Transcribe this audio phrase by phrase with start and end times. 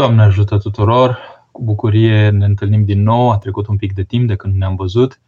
[0.00, 1.18] Doamne ajută tuturor!
[1.52, 3.30] Cu bucurie ne întâlnim din nou.
[3.30, 5.20] A trecut un pic de timp de când ne-am văzut.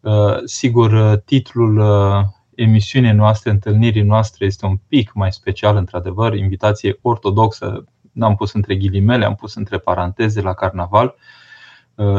[0.00, 2.24] Uh, sigur, uh, titlul uh,
[2.54, 6.34] emisiunii noastre, întâlnirii noastre, este un pic mai special, într-adevăr.
[6.34, 11.14] Invitație ortodoxă, n-am pus între ghilimele, am pus între paranteze la carnaval.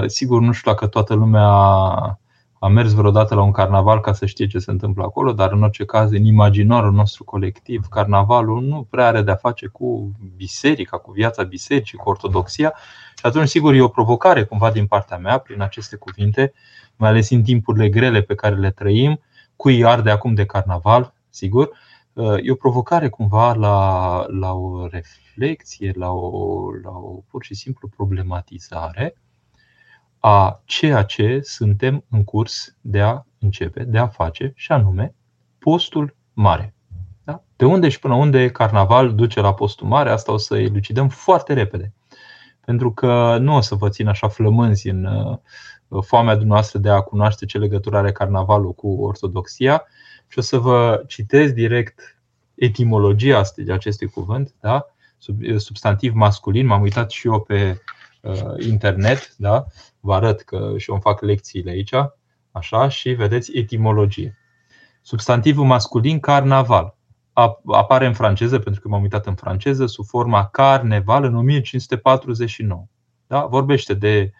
[0.05, 1.49] Sigur, nu știu dacă toată lumea
[2.65, 5.63] a mers vreodată la un carnaval ca să știe ce se întâmplă acolo, dar în
[5.63, 11.11] orice caz, în imaginarul nostru colectiv, carnavalul nu prea are de-a face cu biserica, cu
[11.11, 12.73] viața bisericii, cu ortodoxia.
[13.17, 16.53] Și atunci, sigur, e o provocare cumva din partea mea prin aceste cuvinte,
[16.95, 19.19] mai ales în timpurile grele pe care le trăim,
[19.55, 21.69] cui arde acum de carnaval, sigur.
[22.43, 27.87] E o provocare cumva la, la o reflexie, la o, la o pur și simplu
[27.87, 29.15] problematizare
[30.27, 35.15] a ceea ce suntem în curs de a începe, de a face, și anume
[35.59, 36.73] postul mare.
[37.23, 37.43] Da?
[37.55, 41.53] De unde și până unde carnaval duce la postul mare, asta o să elucidăm foarte
[41.53, 41.93] repede.
[42.65, 47.01] Pentru că nu o să vă țin așa flămânzi în uh, foamea dumneavoastră de a
[47.01, 49.83] cunoaște ce legătură are carnavalul cu ortodoxia
[50.27, 52.17] și o să vă citesc direct
[52.55, 54.85] etimologia acestui cuvânt, da?
[55.57, 56.65] substantiv masculin.
[56.65, 57.81] M-am uitat și eu pe
[58.21, 59.65] uh, internet, da?
[60.05, 61.93] Vă arăt că și eu îmi fac lecțiile aici,
[62.51, 64.37] așa, și vedeți etimologie.
[65.01, 66.95] Substantivul masculin carnaval
[67.65, 72.85] apare în franceză, pentru că m-am uitat în franceză, sub forma carneval în 1549.
[73.27, 73.45] Da?
[73.45, 74.31] Vorbește de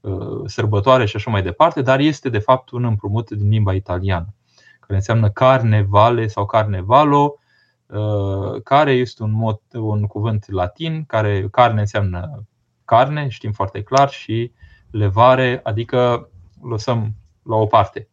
[0.00, 4.34] uh, sărbătoare și așa mai departe, dar este de fapt un împrumut din limba italiană,
[4.80, 7.34] care înseamnă carnevale sau carnevalo,
[7.86, 12.46] uh, care este un, mod, un cuvânt latin, care carne înseamnă
[12.84, 14.52] carne, știm foarte clar, și
[14.92, 16.30] levare, adică
[16.62, 18.08] lăsăm la o parte.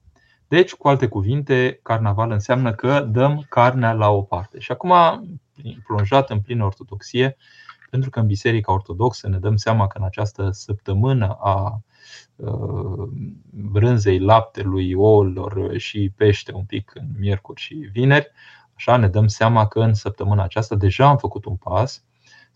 [0.47, 4.59] Deci, cu alte cuvinte, carnaval înseamnă că dăm carnea la o parte.
[4.59, 4.93] Și acum,
[5.87, 7.37] plonjat în plină ortodoxie,
[7.89, 11.81] pentru că în Biserica Ortodoxă ne dăm seama că în această săptămână a
[12.35, 13.07] uh,
[13.51, 18.31] brânzei, laptelui, ouălor și pește un pic în miercuri și vineri,
[18.75, 22.03] așa ne dăm seama că în săptămâna aceasta deja am făcut un pas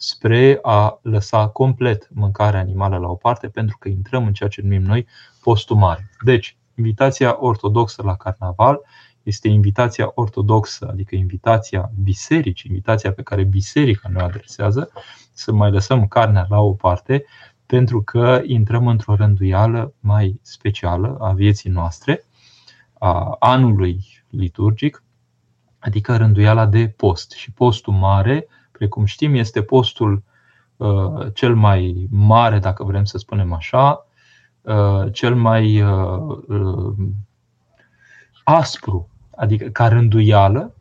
[0.03, 4.61] spre a lăsa complet mâncarea animală la o parte, pentru că intrăm în ceea ce
[4.61, 5.07] numim noi
[5.41, 6.09] postul mare.
[6.23, 8.81] Deci, invitația ortodoxă la carnaval
[9.23, 14.91] este invitația ortodoxă, adică invitația bisericii, invitația pe care biserica ne adresează,
[15.33, 17.25] să mai lăsăm carnea la o parte,
[17.65, 22.25] pentru că intrăm într-o rânduială mai specială a vieții noastre,
[22.93, 23.99] a anului
[24.29, 25.03] liturgic,
[25.79, 27.31] adică rânduiala de post.
[27.31, 28.47] Și postul mare
[28.83, 30.23] precum știm, este postul
[30.77, 34.07] uh, cel mai mare, dacă vrem să spunem așa,
[34.61, 36.93] uh, cel mai uh,
[38.43, 40.73] aspru, adică ca rânduială,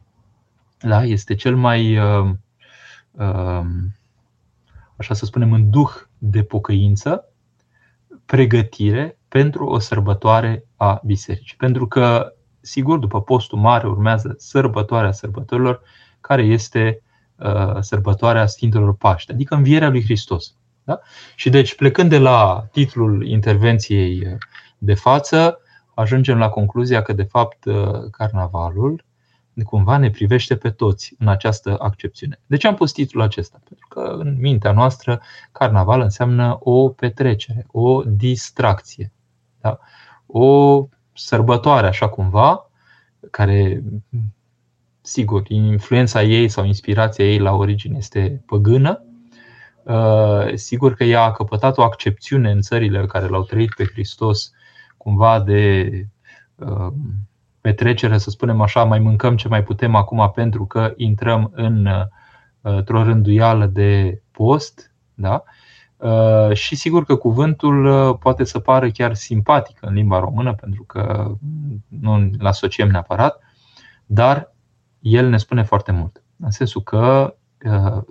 [0.80, 1.04] da?
[1.04, 1.98] este cel mai,
[4.96, 7.28] așa să spunem, în duh de pocăință,
[8.26, 11.56] pregătire pentru o sărbătoare a bisericii.
[11.56, 15.82] Pentru că, sigur, după postul mare urmează sărbătoarea sărbătorilor,
[16.20, 17.10] care este Uh,
[17.80, 20.54] sărbătoarea Sfintelor Paște, adică învierea lui Hristos.
[20.84, 21.00] Da?
[21.34, 24.36] Și deci, plecând de la titlul intervenției
[24.78, 25.58] de față,
[25.94, 29.04] ajungem la concluzia că, de fapt, uh, carnavalul
[29.64, 32.41] cumva ne privește pe toți în această accepțiune.
[32.47, 33.60] De ce am pus titlul acesta?
[33.69, 35.20] Pentru că în mintea noastră
[35.53, 39.12] carnaval înseamnă o petrecere, o distracție,
[39.60, 39.78] da?
[40.26, 42.70] o sărbătoare așa cumva,
[43.30, 43.82] care
[45.02, 49.04] sigur, influența ei sau inspirația ei la origine este păgână.
[49.82, 54.52] Uh, sigur că ea a căpătat o accepțiune în țările care l-au trăit pe Hristos
[54.96, 55.91] cumva de
[56.54, 56.92] uh,
[57.60, 62.04] petrecere, să spunem așa, mai mâncăm ce mai putem acum pentru că intrăm în, uh,
[62.60, 64.92] într-o rânduială de post.
[65.14, 65.42] Da?
[66.52, 71.32] Și sigur că cuvântul poate să pară chiar simpatic în limba română, pentru că
[71.88, 73.41] nu îl asociem neapărat,
[74.06, 74.52] dar
[75.02, 76.22] el ne spune foarte mult.
[76.40, 78.02] În sensul că, uh,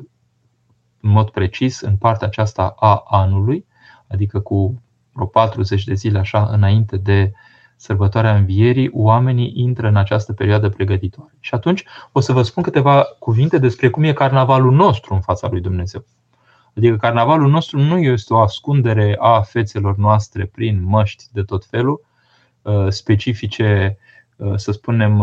[1.01, 3.65] în mod precis, în partea aceasta a anului,
[4.07, 4.81] adică cu
[5.13, 7.31] vreo 40 de zile așa înainte de
[7.75, 11.33] sărbătoarea învierii, oamenii intră în această perioadă pregătitoare.
[11.39, 15.47] Și atunci o să vă spun câteva cuvinte despre cum e carnavalul nostru în fața
[15.49, 16.05] lui Dumnezeu.
[16.75, 22.05] Adică carnavalul nostru nu este o ascundere a fețelor noastre prin măști de tot felul,
[22.61, 23.97] uh, specifice,
[24.35, 25.19] uh, să spunem,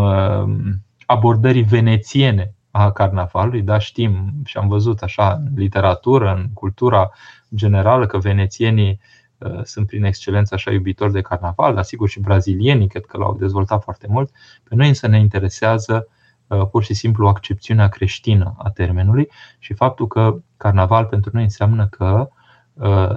[1.10, 7.10] abordării venețiene a carnavalului, da, știm și am văzut așa în literatură, în cultura
[7.54, 9.00] generală că venețienii
[9.38, 13.36] uh, sunt prin excelență așa iubitori de carnaval, dar sigur și brazilienii cred că l-au
[13.36, 14.30] dezvoltat foarte mult.
[14.68, 16.08] Pe noi însă ne interesează
[16.70, 19.28] pur și simplu accepțiunea creștină a termenului
[19.58, 22.28] și faptul că carnaval pentru noi înseamnă că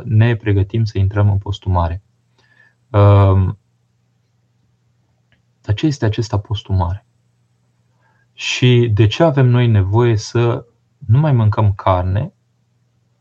[0.03, 2.01] ne pregătim să intrăm în postumare.
[5.61, 7.05] Dar ce este acesta postumare?
[8.41, 10.65] Și de ce avem noi nevoie să
[11.07, 12.33] nu mai mâncăm carne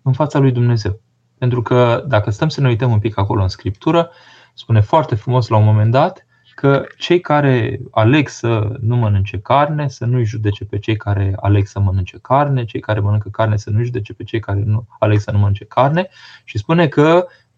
[0.03, 1.01] în fața lui Dumnezeu?
[1.39, 4.11] Pentru că dacă stăm să ne uităm un pic acolo în Scriptură,
[4.55, 9.89] spune foarte frumos la un moment dat că cei care aleg să nu mănânce carne,
[9.89, 13.71] să nu-i judece pe cei care aleg să mănânce carne, cei care mănâncă carne să
[13.71, 16.09] nu-i judece pe cei care nu aleg să nu mănânce carne
[16.45, 17.50] și spune că uh,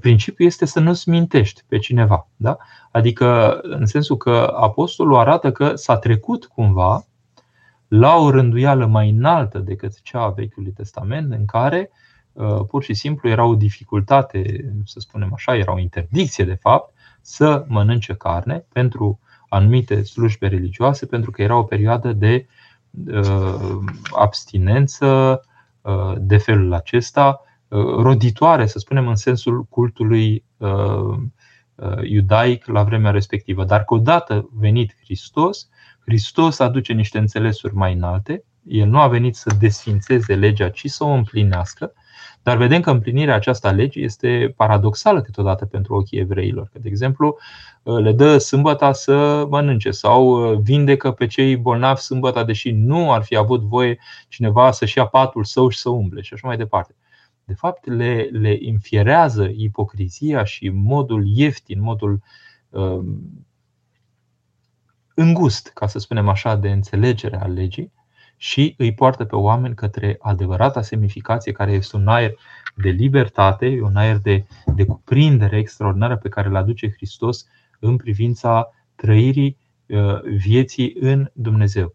[0.00, 2.28] principiul este să nu-ți mintești pe cineva.
[2.36, 2.56] Da?
[2.90, 7.06] Adică în sensul că apostolul arată că s-a trecut cumva
[7.88, 11.90] la o rânduială mai înaltă decât cea a Vechiului Testament, în care
[12.32, 16.94] uh, pur și simplu era o dificultate, să spunem așa, era o interdicție de fapt,
[17.20, 22.46] să mănânce carne pentru anumite slujbe religioase, pentru că era o perioadă de
[23.06, 23.78] uh,
[24.10, 25.40] abstinență
[25.80, 27.42] uh, de felul acesta,
[27.98, 30.44] roditoare, să spunem, în sensul cultului
[32.02, 33.64] iudaic la vremea respectivă.
[33.64, 35.68] Dar că odată venit Hristos,
[36.04, 41.04] Hristos aduce niște înțelesuri mai înalte, El nu a venit să desfințeze legea, ci să
[41.04, 41.92] o împlinească,
[42.42, 46.68] dar vedem că împlinirea aceasta legii este paradoxală câteodată pentru ochii evreilor.
[46.72, 47.36] Că, de exemplu,
[47.82, 53.36] le dă sâmbăta să mănânce sau vindecă pe cei bolnavi sâmbăta, deși nu ar fi
[53.36, 53.98] avut voie
[54.28, 56.94] cineva să-și ia patul său și să umble și așa mai departe.
[57.48, 62.22] De fapt, le, le infierează ipocrizia și modul ieftin, modul
[62.68, 63.04] uh,
[65.14, 67.92] îngust, ca să spunem așa, de înțelegere a legii
[68.36, 72.34] și îi poartă pe oameni către adevărata semnificație, care este un aer
[72.74, 77.46] de libertate, un aer de, de cuprindere extraordinară pe care îl aduce Hristos
[77.78, 79.56] în privința trăirii
[79.86, 81.94] uh, vieții în Dumnezeu.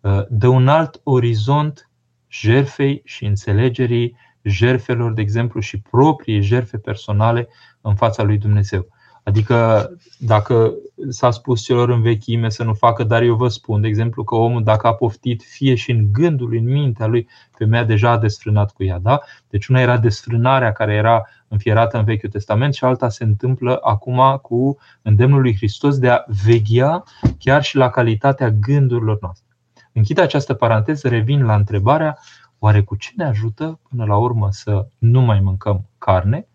[0.00, 1.90] Uh, dă un alt orizont
[2.28, 7.48] jerfei și înțelegerii jerfelor, de exemplu, și proprii jerfe personale
[7.80, 8.86] în fața lui Dumnezeu.
[9.24, 10.72] Adică dacă
[11.08, 14.34] s-a spus celor în vechime să nu facă, dar eu vă spun, de exemplu, că
[14.34, 18.72] omul dacă a poftit fie și în gândul, în mintea lui, femeia deja a desfrânat
[18.72, 18.98] cu ea.
[18.98, 19.20] Da?
[19.48, 24.38] Deci una era desfrânarea care era înfierată în Vechiul Testament și alta se întâmplă acum
[24.42, 27.04] cu îndemnul lui Hristos de a veghea
[27.38, 29.46] chiar și la calitatea gândurilor noastre.
[29.92, 32.18] Închid această paranteză, revin la întrebarea
[32.62, 36.46] oare cu ce ne ajută până la urmă să nu mai mâncăm carne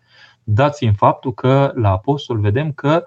[0.50, 3.04] dat fiind faptul că la apostol vedem că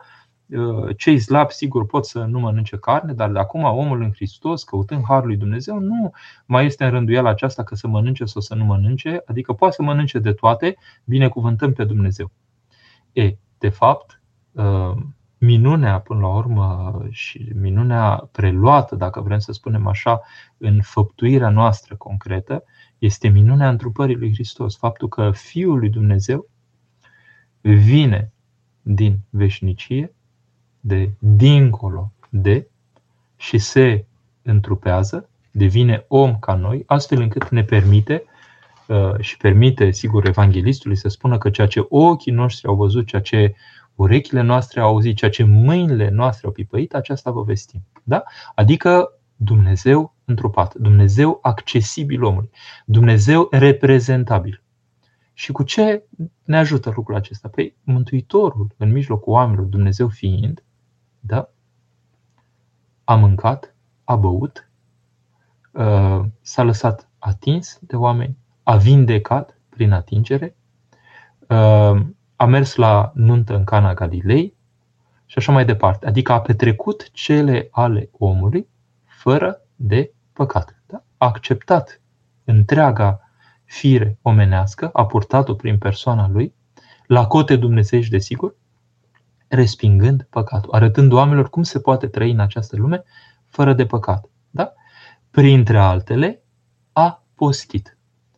[0.47, 4.63] uh, cei slabi sigur pot să nu mănânce carne, dar de acum omul în Hristos,
[4.63, 6.11] căutând Harul lui Dumnezeu, nu
[6.45, 9.81] mai este în rânduiala aceasta că să mănânce sau să nu mănânce, adică poate să
[9.81, 12.31] mănânce de toate, binecuvântăm pe Dumnezeu.
[13.11, 14.21] E, de fapt,
[14.51, 14.97] uh,
[15.43, 20.21] minunea până la urmă și minunea preluată, dacă vrem să spunem așa,
[20.57, 22.63] în făptuirea noastră concretă,
[22.97, 24.77] este minunea întrupării lui Hristos.
[24.77, 26.49] Faptul că Fiul lui Dumnezeu
[27.61, 28.31] vine
[28.81, 30.13] din veșnicie,
[30.79, 32.67] de dincolo de,
[33.35, 34.05] și se
[34.41, 38.23] întrupează, devine om ca noi, astfel încât ne permite
[38.87, 43.21] uh, și permite, sigur, evanghelistului să spună că ceea ce ochii noștri au văzut, ceea
[43.21, 43.55] ce
[44.01, 47.81] urechile noastre au auzit, ceea ce mâinile noastre au pipăit, aceasta vă vestim.
[48.03, 48.23] Da?
[48.55, 52.49] Adică Dumnezeu întrupat, Dumnezeu accesibil omului,
[52.85, 54.63] Dumnezeu reprezentabil.
[55.33, 56.03] Și cu ce
[56.43, 57.47] ne ajută lucrul acesta?
[57.47, 60.63] Păi Mântuitorul, în mijlocul oamenilor, Dumnezeu fiind,
[61.19, 61.49] da?
[63.03, 64.69] a mâncat, a băut,
[65.71, 70.55] uh, s-a lăsat atins de oameni, a vindecat prin atingere,
[71.49, 72.01] uh,
[72.41, 74.55] a mers la nuntă în Cana Galilei
[75.25, 76.07] și așa mai departe.
[76.07, 78.67] Adică a petrecut cele ale omului
[79.05, 80.81] fără de păcat.
[80.85, 81.03] Da?
[81.17, 82.01] A acceptat
[82.43, 83.19] întreaga
[83.63, 86.53] fire omenească, a purtat-o prin persoana lui,
[87.05, 88.55] la cote dumnezeiești, desigur,
[89.47, 93.03] respingând păcatul, arătând oamenilor cum se poate trăi în această lume
[93.45, 94.25] fără de păcat.
[94.49, 94.73] Da?
[95.31, 96.43] Printre altele,
[96.93, 97.97] a postit.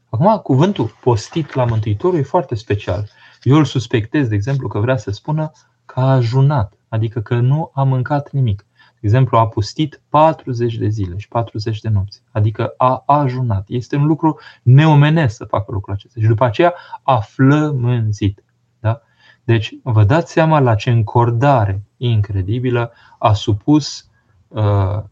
[0.09, 3.09] Acum, cuvântul postit la Mântuitorul e foarte special.
[3.43, 5.51] Eu îl suspectez, de exemplu, că vrea să spună
[5.85, 8.65] că a ajunat, adică că nu a mâncat nimic
[9.05, 12.21] exemplu, a pustit 40 de zile și 40 de nopți.
[12.31, 13.65] Adică a ajunat.
[13.67, 16.19] Este un lucru neomenesc să facă lucrul acesta.
[16.19, 16.73] Și după aceea
[17.03, 18.43] a flămânzit.
[18.79, 19.01] Da?
[19.43, 24.09] Deci vă dați seama la ce încordare incredibilă a supus
[24.47, 25.03] uh,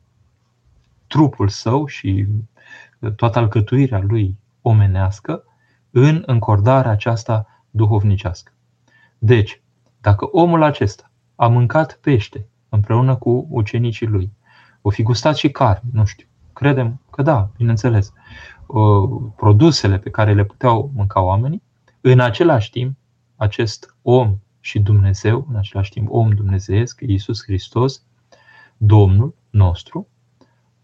[1.07, 2.27] trupul său și
[3.15, 5.43] toată alcătuirea lui omenească
[5.89, 8.51] în încordarea aceasta duhovnicească.
[9.17, 9.61] Deci,
[10.01, 14.31] dacă omul acesta a mâncat pește împreună cu ucenicii lui.
[14.81, 16.27] O fi gustat și carne, nu știu.
[16.53, 18.13] Credem că da, bineînțeles.
[19.35, 21.63] Produsele pe care le puteau mânca oamenii,
[22.01, 22.97] în același timp,
[23.35, 28.03] acest om și Dumnezeu, în același timp om dumnezeiesc, Iisus Hristos,
[28.77, 30.07] Domnul nostru,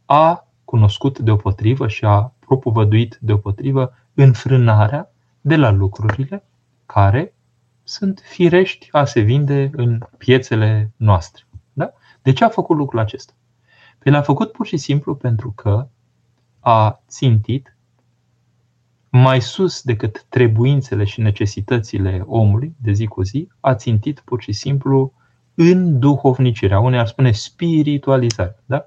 [0.05, 6.43] a cunoscut deopotrivă și a propovăduit deopotrivă înfrânarea de la lucrurile
[6.87, 7.33] care
[7.83, 11.43] sunt firești a se vinde în piețele noastre.
[11.73, 11.93] Da?
[12.21, 13.33] De ce a făcut lucrul acesta?
[13.99, 15.87] Păi l-a făcut pur și simplu pentru că
[16.59, 17.77] a țintit
[19.09, 24.51] mai sus decât trebuințele și necesitățile omului de zi cu zi, a țintit pur și
[24.51, 25.13] simplu
[25.55, 28.63] în duhovnicirea, unei ar spune spiritualizare.
[28.65, 28.85] Da?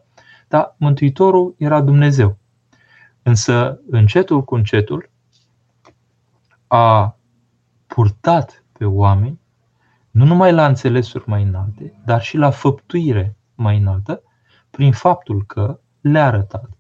[0.49, 2.39] Dar Mântuitorul era Dumnezeu.
[3.23, 5.11] Însă, încetul cu încetul,
[6.67, 7.17] a
[7.95, 9.41] purtat pe oameni
[10.11, 14.23] nu numai la înțelesuri mai înalte, dar și la făptuire mai înaltă,
[14.71, 16.71] prin faptul că le-a arătat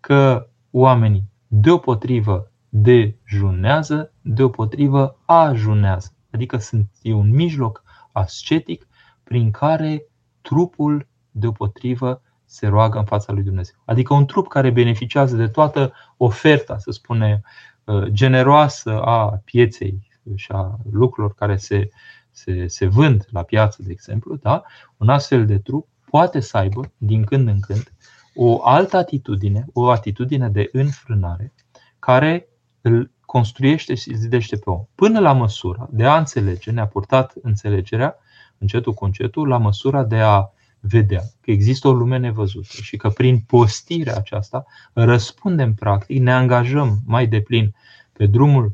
[0.00, 6.12] că oamenii deopotrivă dejunează, deopotrivă ajunează.
[6.32, 7.82] Adică sunt, e un mijloc
[8.12, 8.86] ascetic
[9.24, 10.02] prin care
[10.40, 13.76] trupul deopotrivă se roagă în fața lui Dumnezeu.
[13.84, 17.40] Adică un trup care beneficiază de toată oferta, să spune,
[17.84, 21.88] uh, generoasă a pieței și a lucrurilor care se,
[22.30, 24.62] se, se vând la piață, de exemplu, da?
[24.96, 27.92] un astfel de trup poate să aibă, din când în când,
[28.34, 31.52] o altă atitudine, o atitudine de înfrânare,
[31.98, 32.48] care
[32.80, 34.84] îl construiește și zidește pe om.
[34.94, 38.16] Până la măsura de a înțelege, ne-a purtat înțelegerea,
[38.58, 43.08] încetul cu încetul, la măsura de a vedea că există o lume nevăzută și că
[43.08, 47.74] prin postirea aceasta răspundem practic, ne angajăm mai deplin
[48.12, 48.72] pe drumul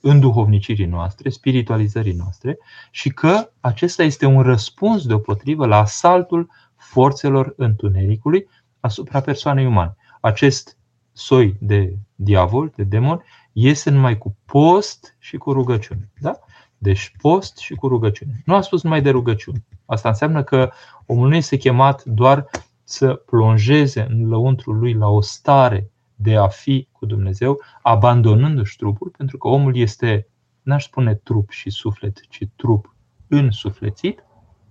[0.00, 2.58] înduhovnicirii noastre, spiritualizării noastre
[2.90, 8.48] și că acesta este un răspuns deopotrivă la asaltul forțelor întunericului
[8.80, 9.96] asupra persoanei umane.
[10.20, 10.76] Acest
[11.12, 16.10] soi de diavol, de demon, iese numai cu post și cu rugăciune.
[16.20, 16.38] Da?
[16.78, 18.42] Deci post și cu rugăciune.
[18.44, 19.64] Nu a spus numai de rugăciune.
[19.86, 20.70] Asta înseamnă că
[21.06, 22.46] omul nu este chemat doar
[22.84, 29.08] să plonjeze în lăuntrul lui la o stare de a fi cu Dumnezeu, abandonându-și trupul,
[29.16, 30.26] pentru că omul este,
[30.62, 32.94] n-aș spune trup și suflet, ci trup
[33.28, 34.24] însuflețit.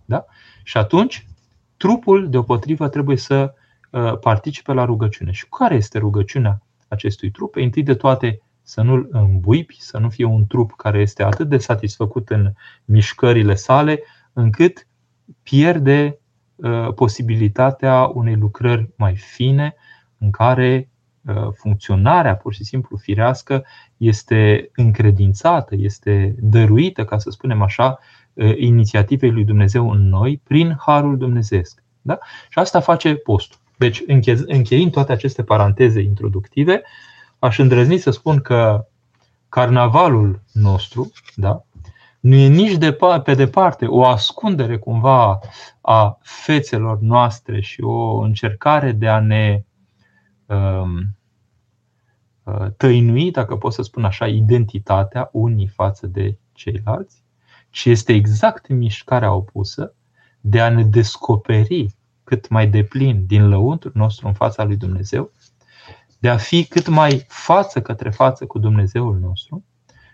[0.06, 0.26] Da?
[0.64, 1.28] Și atunci,
[1.78, 3.54] trupul, deopotrivă, trebuie să
[3.92, 5.32] uh, participe la rugăciune.
[5.32, 7.56] Și care este rugăciunea acestui trup?
[7.56, 11.58] Întâi de toate, să nu-l îmbuipi, să nu fie un trup care este atât de
[11.58, 12.54] satisfăcut în
[12.86, 14.88] mișcările sale, încât
[15.44, 16.20] pierde
[16.56, 19.76] uh, posibilitatea unei lucrări mai fine,
[20.18, 20.97] în care uh,
[21.56, 23.66] funcționarea pur și simplu firească
[23.98, 28.00] este încredințată, este dăruită, ca să spunem așa,
[28.34, 31.84] uh, inițiativei lui Dumnezeu în noi prin harul dumnezeesc.
[32.02, 32.18] Da?
[32.50, 33.60] Și asta face postul.
[33.78, 34.04] Deci,
[34.48, 36.82] încheind toate aceste paranteze introductive,
[37.40, 38.88] aș îndrăzni să spun că
[39.50, 41.66] carnavalul nostru da,
[42.20, 45.40] nu e nici de, pe departe o ascundere cumva
[45.82, 49.64] a fețelor noastre și o încercare de a ne
[50.46, 51.04] um, uh,
[52.78, 57.24] tăinui, dacă pot să spun așa, identitatea unii față de ceilalți,
[57.70, 59.94] ci este exact mișcarea opusă
[60.42, 65.32] de a ne descoperi cât mai deplin din lăuntul nostru în fața lui Dumnezeu
[66.20, 69.66] de a fi cât mai față către față cu Dumnezeul nostru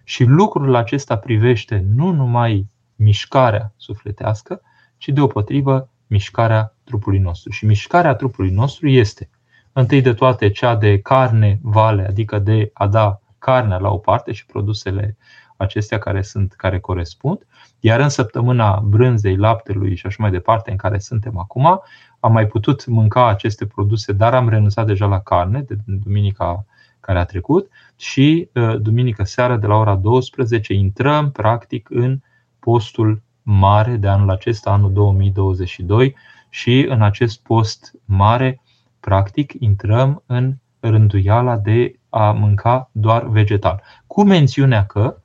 [0.03, 4.61] și lucrul acesta privește nu numai mișcarea sufletească,
[4.97, 7.51] ci deopotrivă mișcarea trupului nostru.
[7.51, 9.29] Și mișcarea trupului nostru este
[9.73, 14.31] întâi de toate cea de carne vale, adică de a da carnea la o parte
[14.31, 15.17] și produsele
[15.57, 17.45] acestea care sunt care corespund,
[17.79, 21.81] iar în săptămâna brânzei, laptelui și așa mai departe în care suntem acum,
[22.19, 26.65] am mai putut mânca aceste produse, dar am renunțat deja la carne de duminica
[26.99, 32.19] care a trecut și uh, duminică seara de la ora 12 intrăm practic în
[32.59, 36.15] postul mare de anul acesta, anul 2022
[36.49, 38.61] și în acest post mare
[39.05, 43.81] practic intrăm în rânduiala de a mânca doar vegetal.
[44.07, 45.17] Cu mențiunea că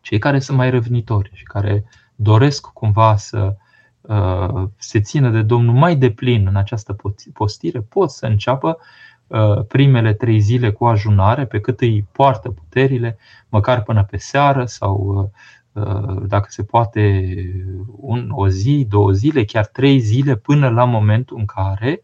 [0.00, 3.56] cei care sunt mai răvnitori și care doresc cumva să
[4.00, 6.96] uh, se țină de Domnul mai deplin în această
[7.32, 8.78] postire, pot să înceapă
[9.26, 13.18] uh, primele trei zile cu ajunare, pe cât îi poartă puterile,
[13.48, 15.30] măcar până pe seară sau
[15.72, 17.34] uh, dacă se poate
[17.96, 22.02] un, o zi, două zile, chiar trei zile până la momentul în care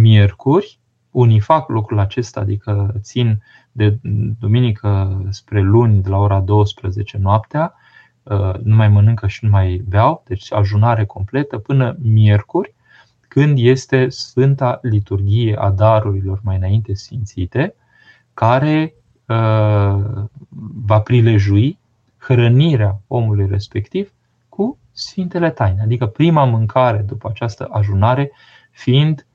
[0.00, 0.78] miercuri
[1.10, 3.98] unii fac lucrul acesta, adică țin de
[4.40, 7.74] duminică spre luni de la ora 12 noaptea,
[8.22, 12.74] uh, nu mai mănâncă și nu mai beau, deci ajunare completă până miercuri,
[13.28, 17.74] când este Sfânta Liturghie a darurilor mai înainte sfințite,
[18.34, 18.94] care
[19.26, 20.24] uh,
[20.86, 21.78] va prilejui
[22.18, 24.12] hrănirea omului respectiv
[24.48, 28.30] cu Sfintele Taine, adică prima mâncare după această ajunare
[28.70, 29.34] fiind uh,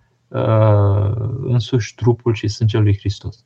[1.43, 3.45] însuși trupul și sângele lui Hristos.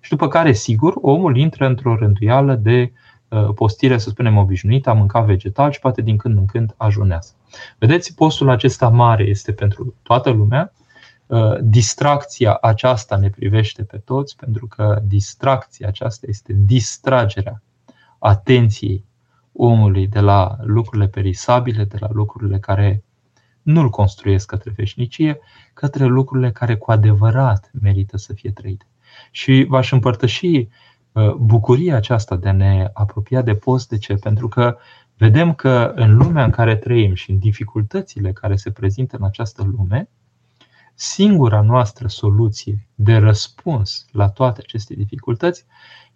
[0.00, 2.92] Și după care, sigur, omul intră într-o rânduială de
[3.28, 7.32] uh, postire, să spunem, obișnuită, a mânca vegetal și poate din când în când ajunează.
[7.78, 10.72] Vedeți, postul acesta mare este pentru toată lumea.
[11.26, 17.62] Uh, distracția aceasta ne privește pe toți, pentru că distracția aceasta este distragerea
[18.18, 19.04] atenției
[19.52, 23.02] omului de la lucrurile perisabile, de la lucrurile care
[23.62, 25.38] nu-l construiesc către veșnicie,
[25.74, 28.86] către lucrurile care cu adevărat merită să fie trăite.
[29.30, 30.68] Și v-aș împărtăși
[31.12, 33.88] uh, bucuria aceasta de a ne apropia de post.
[33.88, 34.14] De ce?
[34.14, 34.76] Pentru că
[35.16, 39.62] vedem că în lumea în care trăim și în dificultățile care se prezintă în această
[39.76, 40.08] lume,
[40.94, 45.64] singura noastră soluție de răspuns la toate aceste dificultăți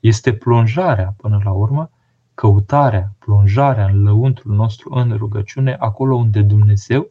[0.01, 1.91] este plonjarea, până la urmă,
[2.35, 7.11] căutarea, plonjarea în lăuntrul nostru în rugăciune, acolo unde Dumnezeu,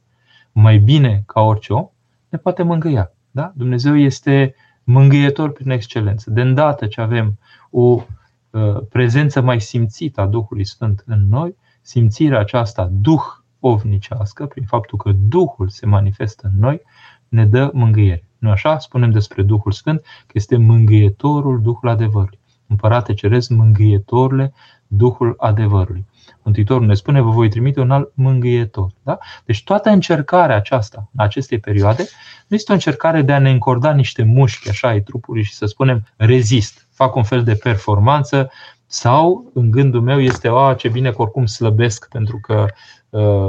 [0.54, 1.90] mai bine ca orice om,
[2.30, 3.12] ne poate mângâia.
[3.32, 3.52] Da?
[3.56, 6.30] Dumnezeu este mângâietor prin excelență.
[6.30, 8.04] De îndată ce avem o
[8.50, 13.24] uh, prezență mai simțită a Duhului Sfânt în noi, simțirea aceasta duh
[13.60, 16.82] ovnicească, prin faptul că Duhul se manifestă în noi,
[17.28, 18.28] ne dă mângâiere.
[18.38, 18.78] Nu așa?
[18.78, 22.40] Spunem despre Duhul Sfânt că este mângâietorul Duhul adevărului.
[22.68, 24.54] Împărate Ceresc, mângâietorule,
[24.96, 26.06] Duhul adevărului.
[26.44, 28.90] Mântuitorul ne spune, vă voi trimite un alt mângâietor.
[29.04, 29.18] Da?
[29.46, 32.08] Deci toată încercarea aceasta, în aceste perioade,
[32.48, 35.66] nu este o încercare de a ne încorda niște mușchi așa ai trupului și să
[35.66, 38.52] spunem rezist, fac un fel de performanță
[38.86, 42.68] sau, în gândul meu, este, a, ce bine că oricum slăbesc pentru că uh,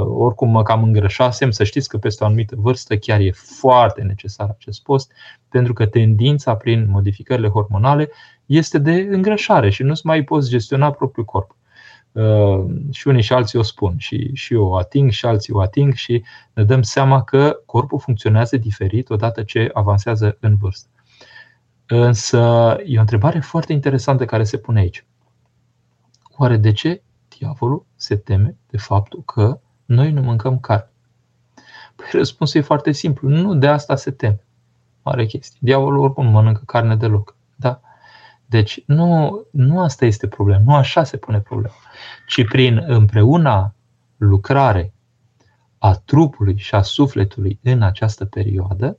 [0.03, 4.49] oricum mă cam îngrășasem, să știți că peste o anumită vârstă chiar e foarte necesar
[4.49, 5.11] acest post,
[5.49, 8.09] pentru că tendința prin modificările hormonale
[8.45, 11.55] este de îngrășare și nu-ți mai poți gestiona propriul corp.
[12.11, 15.59] Uh, și unii și alții o spun și, și eu o ating și alții o
[15.59, 16.23] ating și
[16.53, 20.89] ne dăm seama că corpul funcționează diferit odată ce avansează în vârstă.
[21.85, 22.37] Însă
[22.85, 25.05] e o întrebare foarte interesantă care se pune aici.
[26.37, 27.01] Oare de ce
[27.37, 30.89] diavolul se teme de faptul că noi nu mâncăm carne?
[31.95, 33.29] Păi răspunsul e foarte simplu.
[33.29, 34.43] Nu de asta se teme.
[35.03, 35.59] Mare chestie.
[35.61, 37.35] Diavolul oricum mănâncă carne deloc.
[37.55, 37.81] Da?
[38.45, 41.75] Deci nu, nu asta este problema, nu așa se pune problema,
[42.27, 43.73] ci prin împreuna
[44.17, 44.93] lucrare
[45.77, 48.97] a trupului și a sufletului în această perioadă,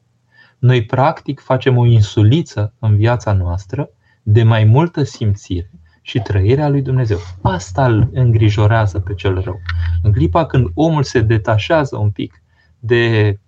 [0.59, 3.91] noi practic facem o insuliță în viața noastră
[4.23, 5.71] de mai multă simțire
[6.07, 7.19] și trăirea lui Dumnezeu.
[7.43, 9.61] Asta îl îngrijorează pe cel rău.
[10.03, 12.43] În clipa când omul se detașează un pic
[12.79, 13.39] de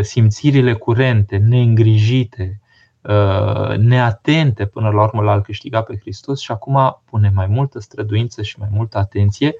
[0.00, 2.58] simțirile curente, neîngrijite,
[3.08, 7.78] Uh, neatente până la urmă la a-L câștiga pe Hristos și acum pune mai multă
[7.78, 9.54] străduință și mai multă atenție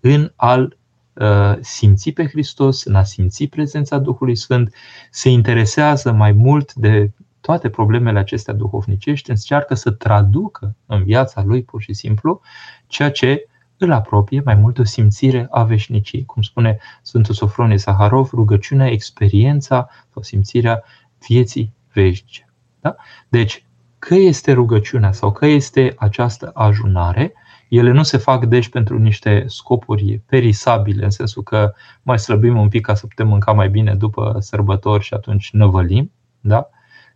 [0.00, 0.76] în a-L
[1.12, 4.74] uh, simți pe Hristos, în a simți prezența Duhului Sfânt,
[5.10, 7.10] se interesează mai mult de
[7.42, 12.40] toate problemele acestea duhovnicești, încearcă să traducă în viața lui pur și simplu
[12.86, 16.24] ceea ce îl apropie mai mult o simțire a veșniciei.
[16.24, 20.82] Cum spune Sfântul Sofronie Saharov, rugăciunea, experiența sau simțirea
[21.26, 22.48] vieții veșnice.
[22.80, 22.96] Da?
[23.28, 23.64] Deci,
[23.98, 27.32] că este rugăciunea sau că este această ajunare,
[27.68, 32.68] ele nu se fac deci pentru niște scopuri perisabile, în sensul că mai slăbim un
[32.68, 36.68] pic ca să putem mânca mai bine după sărbători și atunci năvălim, da?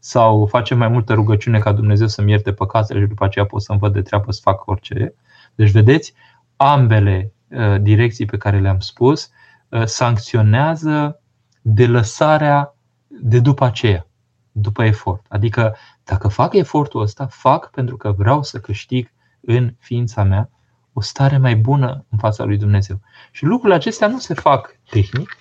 [0.06, 3.78] Sau facem mai multă rugăciune ca Dumnezeu să-mi ierte păcatele și după aceea pot să-mi
[3.78, 5.14] văd de treabă să fac orice.
[5.54, 6.14] Deci, vedeți,
[6.56, 9.30] ambele uh, direcții pe care le-am spus
[9.68, 11.20] uh, sancționează
[11.62, 12.74] de lăsarea
[13.08, 14.06] de după aceea
[14.52, 15.24] după efort.
[15.28, 20.50] Adică, dacă fac efortul ăsta, fac pentru că vreau să câștig în ființa mea
[20.92, 23.00] o stare mai bună în fața lui Dumnezeu.
[23.30, 25.36] Și lucrurile acestea nu se fac tehnic,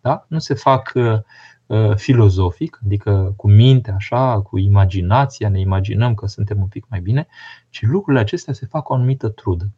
[0.00, 0.24] da?
[0.28, 1.20] nu se fac uh, uh,
[1.96, 7.26] filozofic, adică cu minte, așa, cu imaginația, ne imaginăm că suntem un pic mai bine,
[7.70, 9.70] ci lucrurile acestea se fac cu o anumită trudă.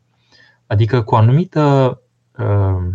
[0.67, 2.01] Adică cu o anumită
[2.39, 2.93] uh,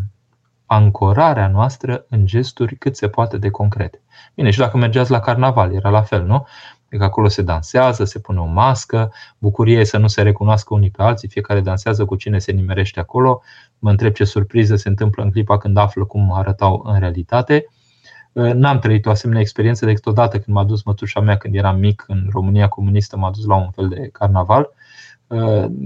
[0.65, 4.01] ancorarea noastră în gesturi cât se poate de concrete.
[4.36, 6.45] Bine, și dacă mergeați la carnaval, era la fel, nu?
[6.88, 10.91] Adică acolo se dansează, se pune o mască, bucurie e să nu se recunoască unii
[10.91, 13.41] pe alții, fiecare dansează cu cine se nimerește acolo.
[13.79, 17.65] Mă întreb ce surpriză se întâmplă în clipa când află cum arătau în realitate.
[18.34, 22.04] N-am trăit o asemenea experiență decât odată când m-a dus mătușa mea când eram mic
[22.08, 24.69] în România comunistă, m-a dus la un fel de carnaval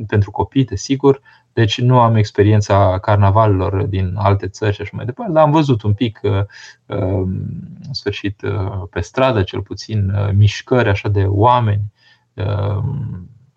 [0.08, 1.22] pentru copii, desigur.
[1.54, 5.82] Deci nu am experiența carnavalelor din alte țări și așa mai departe, dar am văzut
[5.82, 6.20] un pic,
[6.86, 8.42] în sfârșit,
[8.90, 11.94] pe stradă, cel puțin, mișcări așa de oameni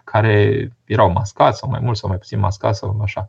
[0.05, 3.29] care erau mascați sau mai mult sau mai puțin mascați sau așa.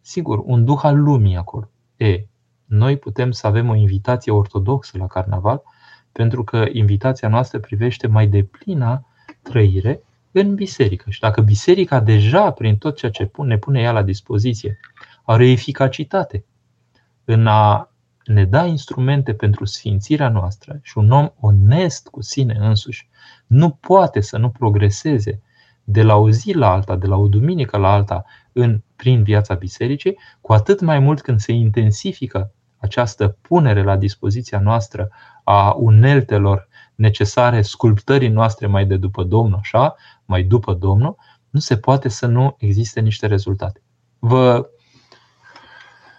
[0.00, 1.68] Sigur, un duh al lumii acolo.
[1.96, 2.26] E,
[2.72, 5.62] noi putem să avem o invitație ortodoxă la carnaval,
[6.12, 9.06] pentru că invitația noastră privește mai deplina
[9.42, 11.10] trăire în biserică.
[11.10, 14.78] Și dacă biserica deja, prin tot ceea ce ne pune ea la dispoziție,
[15.24, 16.44] are eficacitate
[17.24, 17.90] în a
[18.24, 23.08] ne da instrumente pentru sfințirea noastră și un om onest cu sine însuși
[23.46, 25.42] nu poate să nu progreseze
[25.84, 29.54] de la o zi la alta, de la o duminică la alta în, prin viața
[29.54, 32.52] bisericii, cu atât mai mult când se intensifică
[32.82, 35.08] această punere la dispoziția noastră
[35.44, 41.16] a uneltelor necesare sculptării noastre mai de după Domnul, așa, mai după Domnul,
[41.50, 43.82] nu se poate să nu existe niște rezultate.
[44.18, 44.66] Vă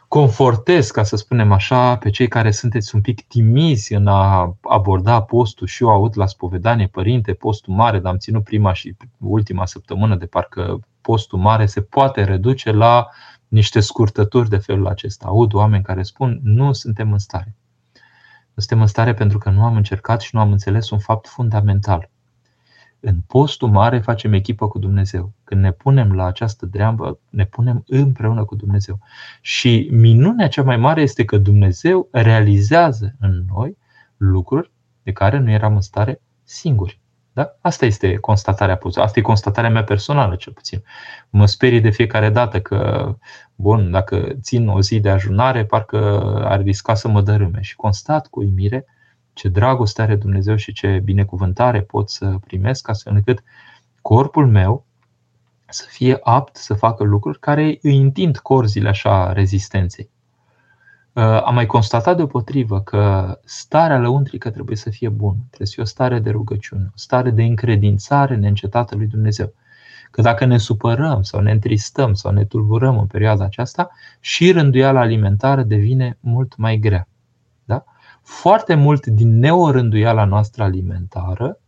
[0.08, 5.22] confortez, ca să spunem așa, pe cei care sunteți un pic timizi în a aborda
[5.22, 9.66] postul și eu aud la spovedanie, părinte, postul mare, dar am ținut prima și ultima
[9.66, 13.08] săptămână de parcă postul mare se poate reduce la
[13.54, 15.26] niște scurtături de felul acesta.
[15.26, 17.56] Aud oameni care spun nu suntem în stare.
[18.54, 21.28] Nu suntem în stare pentru că nu am încercat și nu am înțeles un fapt
[21.28, 22.10] fundamental.
[23.00, 25.34] În postul mare facem echipă cu Dumnezeu.
[25.44, 29.00] Când ne punem la această dreambă, ne punem împreună cu Dumnezeu.
[29.42, 33.78] Și minunea cea mai mare este că Dumnezeu realizează în noi
[34.18, 34.72] lucruri
[35.04, 37.02] de care nu eram în stare singuri.
[37.34, 37.56] Da?
[37.62, 40.84] Asta este constatarea Asta e constatarea mea personală, cel puțin.
[41.30, 43.16] Mă sperii de fiecare dată că,
[43.56, 45.98] bun, dacă țin o zi de ajunare, parcă
[46.46, 47.62] ar risca să mă dărâme.
[47.62, 48.86] Și constat cu uimire
[49.34, 53.44] ce dragoste are Dumnezeu și ce binecuvântare pot să primesc, astfel încât
[54.02, 54.86] corpul meu
[55.66, 60.10] să fie apt să facă lucruri care îi întind corzile așa rezistenței.
[61.14, 65.84] Uh, am mai constatat deopotrivă că starea lăuntrică trebuie să fie bună, trebuie să fie
[65.84, 69.54] o stare de rugăciune, o stare de încredințare neîncetată lui Dumnezeu.
[70.12, 75.00] Că dacă ne supărăm sau ne întristăm sau ne tulburăm în perioada aceasta, și rânduiala
[75.00, 77.08] alimentară devine mult mai grea.
[77.66, 77.84] Da?
[78.22, 81.60] Foarte mult din neorânduiala noastră alimentară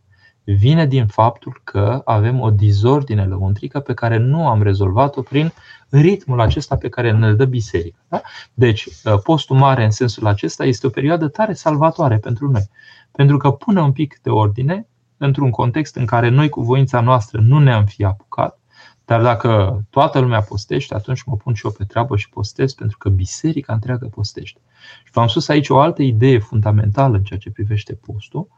[0.44, 5.52] vine din faptul că avem o dizordine lăuntrică pe care nu am rezolvat-o prin
[5.90, 7.98] ritmul acesta pe care ne-l dă biserica.
[8.08, 8.20] Da?
[8.54, 12.68] Deci, ă, postul mare în sensul acesta este o perioadă tare salvatoare pentru noi.
[13.12, 17.40] Pentru că pune un pic de ordine într-un context în care noi cu voința noastră
[17.40, 18.58] nu ne-am fi apucat,
[19.04, 22.98] dar dacă toată lumea postește, atunci mă pun și eu pe treabă și postez, pentru
[22.98, 24.60] că biserica întreagă postește.
[25.04, 28.48] Și v-am spus aici o altă idee fundamentală în ceea ce privește postul.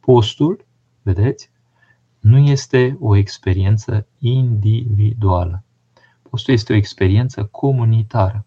[0.00, 0.64] Postul,
[1.02, 1.50] vedeți,
[2.20, 5.65] nu este o experiență individuală.
[6.30, 8.46] Postul este o experiență comunitară.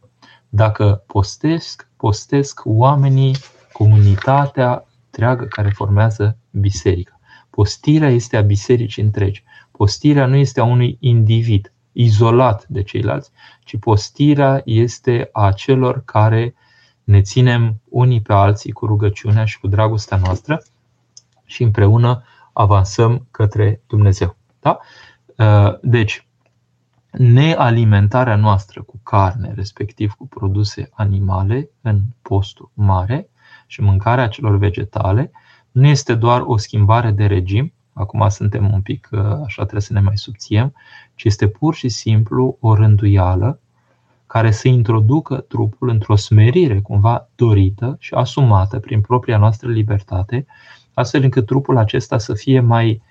[0.50, 3.36] Dacă postesc, postesc oamenii,
[3.72, 7.20] comunitatea întreagă care formează biserica.
[7.50, 9.44] Postirea este a bisericii întregi.
[9.72, 13.32] Postirea nu este a unui individ izolat de ceilalți,
[13.64, 16.56] ci postirea este a celor care
[17.04, 20.64] ne ținem unii pe alții cu rugăciunea și cu dragostea noastră
[21.46, 24.36] și împreună avansăm către Dumnezeu.
[24.60, 24.80] Da?
[25.82, 26.28] Deci,
[27.12, 33.30] nealimentarea noastră cu carne, respectiv cu produse animale în postul mare
[33.68, 35.32] și mâncarea celor vegetale,
[35.72, 39.94] nu este doar o schimbare de regim, acum suntem un pic uh, așa, trebuie să
[39.94, 40.74] ne mai subțiem,
[41.16, 43.60] ci este pur și simplu o rânduială
[44.28, 50.46] care să introducă trupul într-o smerire cumva dorită și asumată prin propria noastră libertate,
[50.94, 53.02] astfel încât trupul acesta să fie mai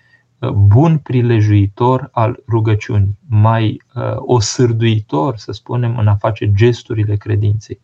[0.47, 7.81] bun prilejuitor al rugăciunii, mai uh, osârduitor, să spunem, în a face gesturile credinței,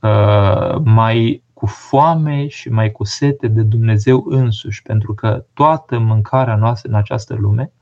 [0.00, 6.56] uh, mai cu foame și mai cu sete de Dumnezeu însuși, pentru că toată mâncarea
[6.56, 7.72] noastră în această lume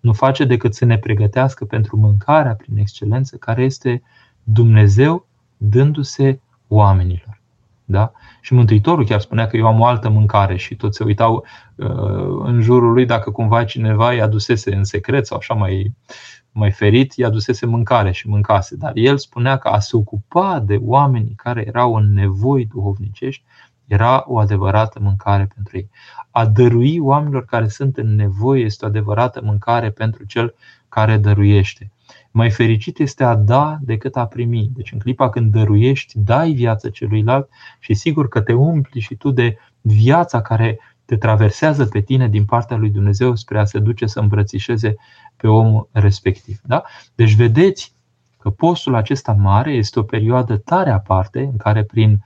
[0.00, 4.02] nu face decât să ne pregătească pentru mâncarea prin excelență, care este
[4.42, 7.37] Dumnezeu dându-se oamenilor.
[7.90, 8.12] Da?
[8.40, 11.86] Și Mântuitorul chiar spunea că eu am o altă mâncare și toți se uitau uh,
[12.44, 15.94] în jurul lui dacă cumva cineva i-a adusese în secret sau așa mai,
[16.52, 18.76] mai ferit, i-a adusese mâncare și mâncase.
[18.76, 23.44] Dar el spunea că a se ocupa de oamenii care erau în nevoi duhovnicești
[23.86, 25.90] era o adevărată mâncare pentru ei.
[26.30, 30.54] A dărui oamenilor care sunt în nevoie este o adevărată mâncare pentru cel
[30.88, 31.90] care dăruiește.
[32.38, 34.70] Mai fericit este a da decât a primi.
[34.74, 37.48] Deci în clipa când dăruiești, dai viață celuilalt
[37.78, 42.44] și sigur că te umpli și tu de viața care te traversează pe tine din
[42.44, 44.96] partea lui Dumnezeu spre a se duce să îmbrățișeze
[45.36, 46.60] pe omul respectiv.
[46.64, 46.82] Da?
[47.14, 47.92] Deci vedeți
[48.38, 52.24] că postul acesta mare este o perioadă tare aparte în care prin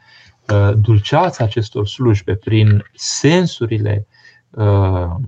[0.48, 4.21] uh, dulceața acestor slujbe, prin sensurile uh,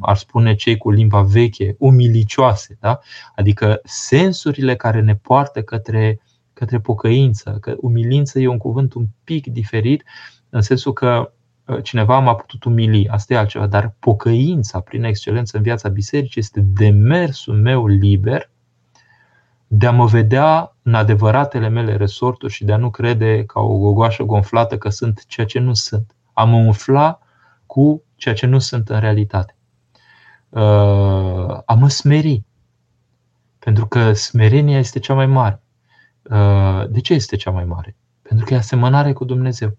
[0.00, 2.98] ar spune cei cu limba veche, umilicioase, da?
[3.34, 6.20] adică sensurile care ne poartă către,
[6.52, 10.04] către pocăință, că umilință e un cuvânt un pic diferit,
[10.50, 11.32] în sensul că
[11.66, 16.40] uh, cineva m-a putut umili, asta e altceva, dar pocăința prin excelență în viața bisericii
[16.40, 18.50] este demersul meu liber
[19.66, 23.78] de a mă vedea în adevăratele mele resorturi și de a nu crede ca o
[23.78, 26.14] gogoașă gonflată că sunt ceea ce nu sunt.
[26.32, 27.18] A mă umfla
[27.66, 29.56] cu ceea ce nu sunt în realitate.
[30.48, 32.42] Uh, a mă smeri.
[33.58, 35.62] Pentru că smerenia este cea mai mare.
[36.22, 37.96] Uh, de ce este cea mai mare?
[38.22, 39.76] Pentru că e asemănare cu Dumnezeu.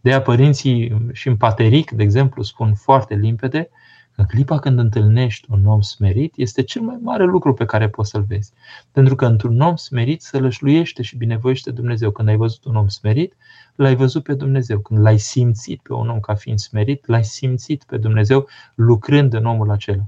[0.00, 3.68] De aia părinții și în pateric, de exemplu, spun foarte limpede
[4.16, 8.10] în clipa când întâlnești un om smerit, este cel mai mare lucru pe care poți
[8.10, 8.52] să-l vezi.
[8.92, 12.10] Pentru că într-un om smerit se lășluiește și binevoiește Dumnezeu.
[12.10, 13.36] Când ai văzut un om smerit,
[13.74, 14.78] l-ai văzut pe Dumnezeu.
[14.78, 19.44] Când l-ai simțit pe un om ca fiind smerit, l-ai simțit pe Dumnezeu lucrând în
[19.44, 20.04] omul acela.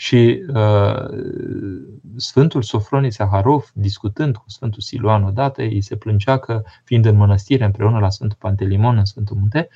[0.00, 1.08] Și uh,
[2.16, 7.64] Sfântul Sofronie Saharov, discutând cu Sfântul Siluan odată, îi se plângea că, fiind în mănăstire
[7.64, 9.68] împreună la Sfântul Pantelimon în Sfântul Munte,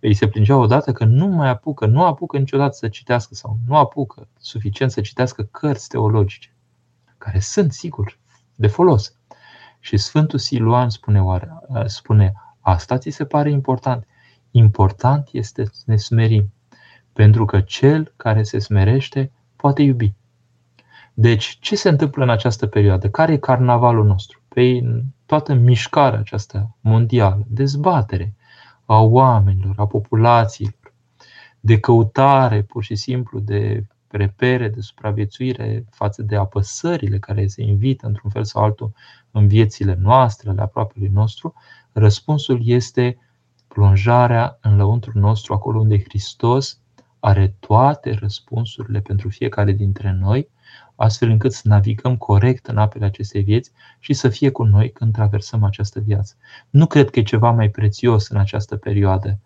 [0.00, 3.76] îi se plângea odată că nu mai apucă, nu apucă niciodată să citească sau nu
[3.76, 6.54] apucă suficient să citească cărți teologice,
[7.18, 8.18] care sunt, sigur,
[8.54, 9.16] de folos.
[9.80, 11.52] Și Sfântul Siluan spune, oare,
[11.86, 14.06] spune asta ți se pare important?
[14.50, 16.52] Important este să ne smerim,
[17.12, 20.14] pentru că cel care se smerește poate iubi.
[21.14, 23.08] Deci, ce se întâmplă în această perioadă?
[23.08, 24.40] Care e carnavalul nostru?
[24.48, 24.80] Pe
[25.26, 28.34] toată mișcarea aceasta mondială, dezbatere,
[28.84, 30.94] a oamenilor, a populațiilor,
[31.60, 38.06] de căutare pur și simplu de repere, de supraviețuire față de apăsările care se invită
[38.06, 38.92] într-un fel sau altul
[39.30, 41.54] în viețile noastre, ale aproapelui nostru,
[41.92, 43.18] răspunsul este
[43.68, 46.78] plonjarea în lăuntrul nostru, acolo unde Hristos
[47.20, 50.48] are toate răspunsurile pentru fiecare dintre noi,
[50.96, 55.12] astfel încât să navigăm corect în apele acestei vieți și să fie cu noi când
[55.12, 56.34] traversăm această viață.
[56.70, 59.38] Nu cred că e ceva mai prețios în această perioadă.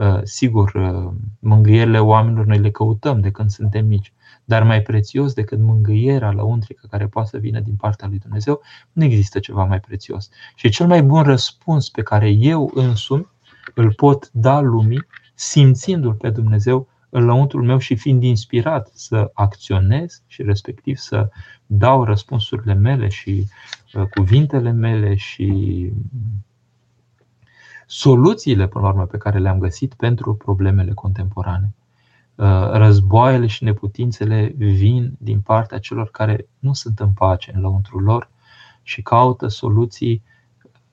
[0.00, 4.12] Uh, sigur, uh, mângâierile oamenilor noi le căutăm de când suntem mici,
[4.44, 8.60] dar mai prețios decât mângâierea la untrică care poate să vină din partea lui Dumnezeu,
[8.92, 10.28] nu există ceva mai prețios.
[10.54, 13.28] Și cel mai bun răspuns pe care eu însumi
[13.74, 20.22] îl pot da lumii, simțindu-l pe Dumnezeu în lăuntrul meu și fiind inspirat să acționez
[20.26, 21.28] și respectiv să
[21.66, 23.46] dau răspunsurile mele și
[23.94, 25.90] uh, cuvintele mele și
[27.92, 31.74] soluțiile, până la urmă, pe care le-am găsit pentru problemele contemporane.
[32.34, 38.02] Uh, războaiele și neputințele vin din partea celor care nu sunt în pace în lăuntrul
[38.02, 38.30] lor
[38.82, 40.22] și caută soluții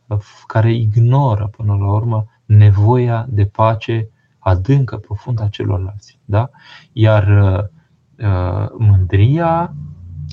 [0.07, 6.19] uh, care ignoră, până la urmă, nevoia de pace adâncă, profundă a celorlalți.
[6.25, 6.49] Da?
[6.91, 9.73] Iar uh, mândria,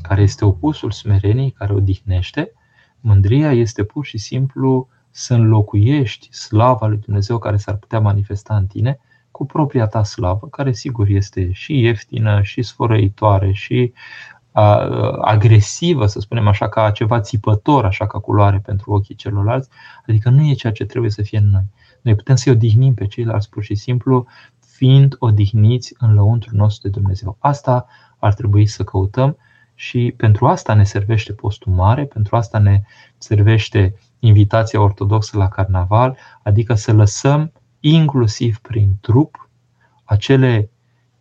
[0.03, 2.53] care este opusul smereniei, care odihnește,
[3.01, 8.67] mândria este pur și simplu să înlocuiești slava lui Dumnezeu care s-ar putea manifesta în
[8.67, 8.99] tine
[9.31, 13.93] cu propria ta slavă, care sigur este și ieftină, și sfărăitoare, și
[15.21, 19.69] agresivă, să spunem așa, ca ceva țipător, așa ca culoare pentru ochii celorlalți,
[20.07, 21.67] adică nu e ceea ce trebuie să fie în noi.
[22.03, 24.27] Noi putem să-i odihnim pe ceilalți pur și simplu
[24.67, 27.37] fiind odihniți în lăuntrul nostru de Dumnezeu.
[27.39, 27.87] Asta
[28.19, 29.37] ar trebui să căutăm
[29.75, 32.83] și pentru asta ne servește postul mare, pentru asta ne
[33.19, 33.95] servește
[34.27, 39.49] invitația ortodoxă la carnaval, adică să lăsăm inclusiv prin trup
[40.05, 40.71] acele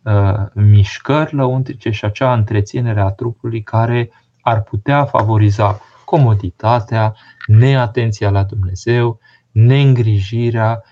[0.02, 7.14] uh, mișcări lăuntrice și acea întreținere a trupului care ar putea favoriza comoditatea,
[7.46, 9.18] neatenția la Dumnezeu,
[9.50, 10.82] neîngrijirea,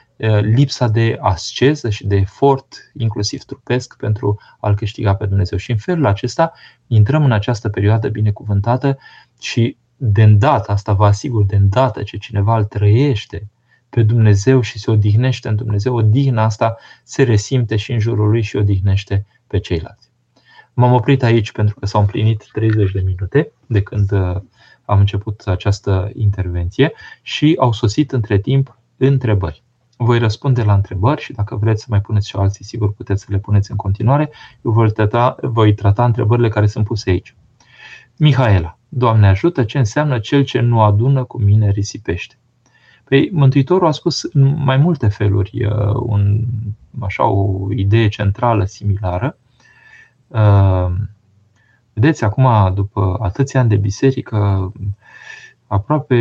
[0.41, 5.59] lipsa de asceză și de efort, inclusiv trupesc, pentru a-L câștiga pe Dumnezeu.
[5.59, 6.53] Și în felul acesta
[6.87, 8.99] intrăm în această perioadă binecuvântată
[9.41, 13.49] și de îndată, asta vă asigur, de îndată ce cineva îl trăiește
[13.89, 18.43] pe Dumnezeu și se odihnește în Dumnezeu, odihna asta se resimte și în jurul lui
[18.43, 20.09] și odihnește pe ceilalți.
[20.75, 24.13] M-am oprit aici pentru că s-au împlinit 30 de minute de când
[24.85, 29.63] am început această intervenție și au sosit între timp întrebări.
[29.97, 33.27] Voi răspunde la întrebări și dacă vreți să mai puneți și alții, sigur puteți să
[33.31, 34.31] le puneți în continuare.
[34.65, 37.35] Eu voi trata, voi trata întrebările care sunt puse aici.
[38.17, 42.35] Mihaela, Doamne ajută, ce înseamnă cel ce nu adună cu mine risipește?
[43.05, 46.45] Păi, Mântuitorul a spus în mai multe feluri uh, un,
[47.01, 49.37] așa, o idee centrală similară.
[50.29, 50.93] Uh,
[51.93, 54.73] vedeți, acum, după atâția ani de biserică,
[55.67, 56.17] aproape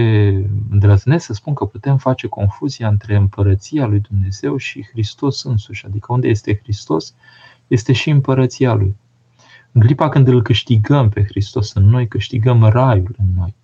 [0.70, 5.86] îndrăznesc să spun că putem face confuzia între împărăția lui Dumnezeu și Hristos însuși.
[5.86, 7.16] Adică unde este Hristos,
[7.68, 8.96] este și împărăția lui.
[9.72, 13.56] În clipa când îl câștigăm pe Hristos în noi, câștigăm raiul în noi.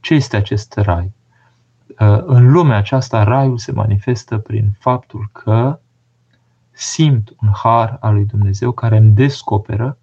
[0.00, 1.12] Ce este acest rai?
[1.86, 5.78] Uh, în lumea aceasta, raiul se manifestă prin faptul că
[6.70, 9.98] simt un har al lui Dumnezeu care îmi descoperă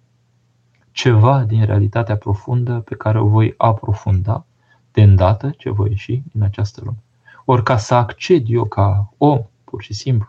[0.92, 4.44] ceva din realitatea profundă pe care o voi aprofunda
[4.92, 6.98] de îndată ce voi ieși din această lume.
[7.44, 10.28] Ori ca să acced eu ca om, pur și simplu,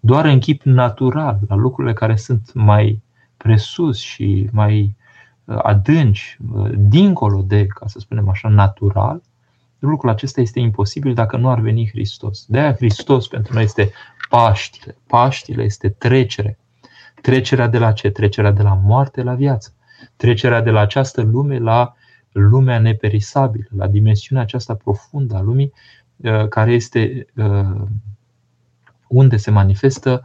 [0.00, 3.02] doar în chip natural la lucrurile care sunt mai
[3.46, 4.96] presus și mai
[5.44, 9.22] uh, adânci, uh, dincolo de, ca să spunem așa, natural,
[9.78, 12.44] lucrul acesta este imposibil dacă nu ar veni Hristos.
[12.46, 13.92] De aia Hristos pentru noi este
[14.28, 14.96] Paștile.
[15.06, 16.58] Paștile este trecere.
[17.22, 18.10] Trecerea de la ce?
[18.10, 19.74] Trecerea de la moarte la viață.
[20.16, 21.94] Trecerea de la această lume la
[22.32, 25.72] lumea neperisabilă, la dimensiunea aceasta profundă a lumii,
[26.16, 27.26] uh, care este
[29.08, 30.22] unde se manifestă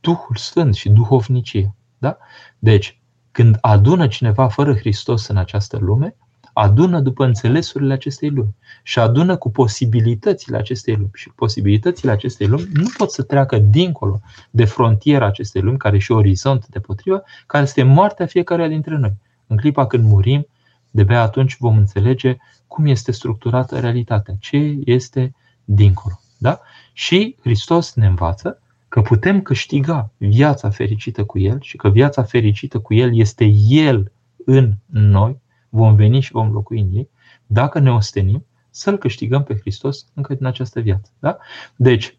[0.00, 1.74] Duhul Sfânt și duhovnicie.
[2.04, 2.18] Da?
[2.58, 2.98] Deci,
[3.32, 6.16] când adună cineva fără Hristos în această lume,
[6.52, 11.10] adună după înțelesurile acestei lumi și adună cu posibilitățile acestei lumi.
[11.14, 15.98] Și posibilitățile acestei lumi nu pot să treacă dincolo de frontiera acestei lumi, care e
[15.98, 19.14] și orizont de potrivă, care este moartea fiecare dintre noi.
[19.46, 20.46] În clipa când murim,
[20.90, 22.36] de atunci vom înțelege
[22.66, 26.20] cum este structurată realitatea, ce este dincolo.
[26.38, 26.60] Da?
[26.92, 28.58] Și Hristos ne învață
[28.94, 34.12] că putem câștiga viața fericită cu El și că viața fericită cu El este El
[34.44, 37.08] în noi, vom veni și vom locui în ei,
[37.46, 41.10] dacă ne ostenim să-L câștigăm pe Hristos încă din această viață.
[41.18, 41.38] Da?
[41.76, 42.18] Deci,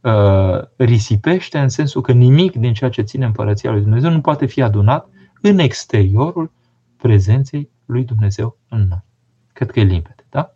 [0.00, 4.46] uh, risipește în sensul că nimic din ceea ce ține împărăția lui Dumnezeu nu poate
[4.46, 5.08] fi adunat
[5.40, 6.52] în exteriorul
[6.96, 9.04] prezenței lui Dumnezeu în noi.
[9.52, 10.54] Cred că e limpede, da?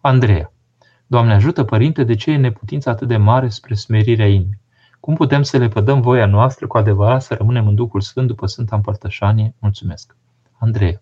[0.00, 0.52] Andreea.
[1.06, 4.66] Doamne ajută, Părinte, de ce e neputință atât de mare spre smerirea inimii?
[5.00, 8.46] Cum putem să le pădăm voia noastră cu adevărat să rămânem în Duhul Sfânt după
[8.46, 9.54] Sfânta Împărtășanie?
[9.58, 10.16] Mulțumesc.
[10.58, 11.00] Andrei,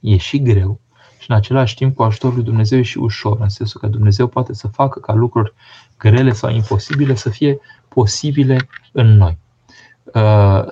[0.00, 0.80] e și greu
[1.18, 4.26] și în același timp cu ajutorul lui Dumnezeu e și ușor, în sensul că Dumnezeu
[4.26, 5.52] poate să facă ca lucruri
[5.98, 9.38] grele sau imposibile să fie posibile în noi.
[10.14, 10.64] Uh,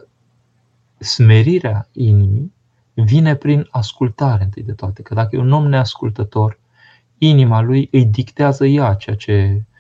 [0.99, 2.53] smerirea inimii
[2.95, 5.03] vine prin ascultare întâi de toate.
[5.03, 6.59] Că dacă e un om neascultător,
[7.19, 9.76] inima lui îi dictează ea ceea ce uh,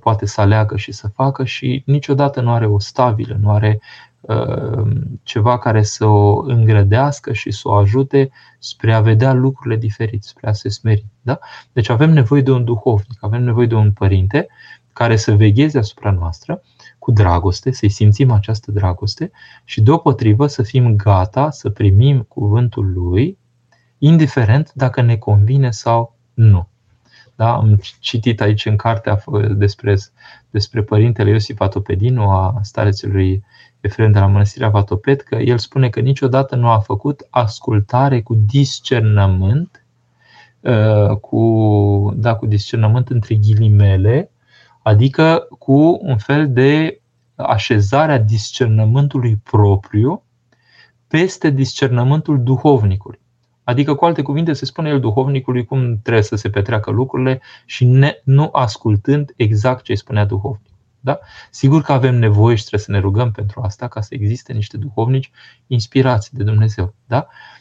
[0.00, 3.80] poate să aleagă și să facă și niciodată nu are o stabilă, nu are
[4.20, 4.90] uh,
[5.22, 10.48] ceva care să o îngrădească și să o ajute spre a vedea lucrurile diferite, spre
[10.48, 11.04] a se smeri.
[11.22, 11.38] Da?
[11.72, 14.46] Deci avem nevoie de un duhovnic, avem nevoie de un părinte
[14.92, 16.62] care să vegheze asupra noastră
[16.98, 19.30] cu dragoste, să-i simțim această dragoste
[19.64, 23.38] și deopotrivă să fim gata să primim cuvântul lui,
[23.98, 26.68] indiferent dacă ne convine sau nu.
[27.36, 27.54] Da?
[27.54, 29.96] Am citit aici în cartea despre,
[30.50, 33.44] despre părintele Iosif Atopedinu, a starețului
[33.80, 38.34] Efrem de la Mănăstirea Vatoped, că el spune că niciodată nu a făcut ascultare cu
[38.34, 39.84] discernământ,
[40.60, 44.30] uh, cu, da, cu discernământ între ghilimele,
[44.82, 47.00] adică cu un fel de
[47.34, 50.22] așezarea discernământului propriu
[51.08, 53.20] peste discernământul duhovnicului.
[53.68, 57.84] Adică, cu alte cuvinte, se spune el duhovnicului cum trebuie să se petreacă lucrurile și
[57.84, 60.74] ne, nu ascultând exact ce îi spunea duhovnicul.
[61.00, 61.18] Da?
[61.50, 64.76] Sigur că avem nevoie și trebuie să ne rugăm pentru asta, ca să existe niște
[64.76, 65.30] duhovnici
[65.66, 66.94] inspirați de Dumnezeu.
[67.06, 67.26] Da?
[67.28, 67.55] Uh,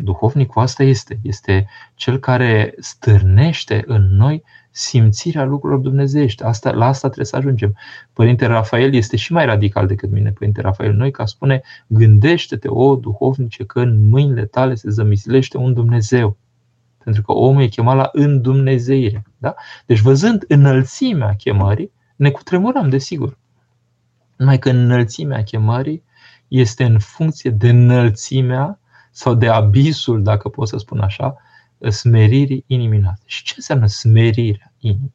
[0.00, 1.18] duhovnicul asta este.
[1.22, 6.42] Este cel care stârnește în noi simțirea lucrurilor dumnezeiești.
[6.42, 7.76] Asta, la asta trebuie să ajungem.
[8.12, 12.96] Părinte Rafael este și mai radical decât mine, Părinte Rafael Noi, ca spune, gândește-te, o
[12.96, 16.36] duhovnice, că în mâinile tale se zămislește un Dumnezeu.
[17.04, 19.22] Pentru că omul e chemat la îndumnezeire.
[19.38, 19.54] Da?
[19.86, 23.38] Deci văzând înălțimea chemării, ne cutremurăm, desigur.
[24.36, 26.02] Numai că înălțimea chemării
[26.48, 28.78] este în funcție de înălțimea
[29.16, 31.36] sau de abisul, dacă pot să spun așa,
[31.88, 33.24] smeririi inimii noastre.
[33.28, 35.14] Și ce înseamnă smerirea inimii?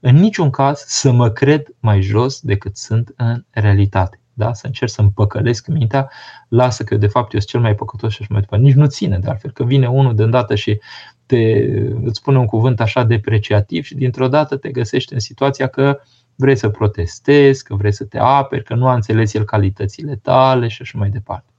[0.00, 4.20] În niciun caz să mă cred mai jos decât sunt în realitate.
[4.32, 4.52] Da?
[4.52, 6.10] Să încerc să-mi păcălesc mintea,
[6.48, 8.64] lasă că de fapt eu sunt cel mai păcătos și așa mai departe.
[8.64, 10.80] Nici nu ține de altfel, că vine unul de îndată și
[11.26, 11.64] te,
[12.02, 16.00] îți spune un cuvânt așa depreciativ și dintr-o dată te găsești în situația că
[16.34, 20.68] vrei să protestezi, că vrei să te aperi, că nu a înțeles el calitățile tale
[20.68, 21.51] și așa mai departe.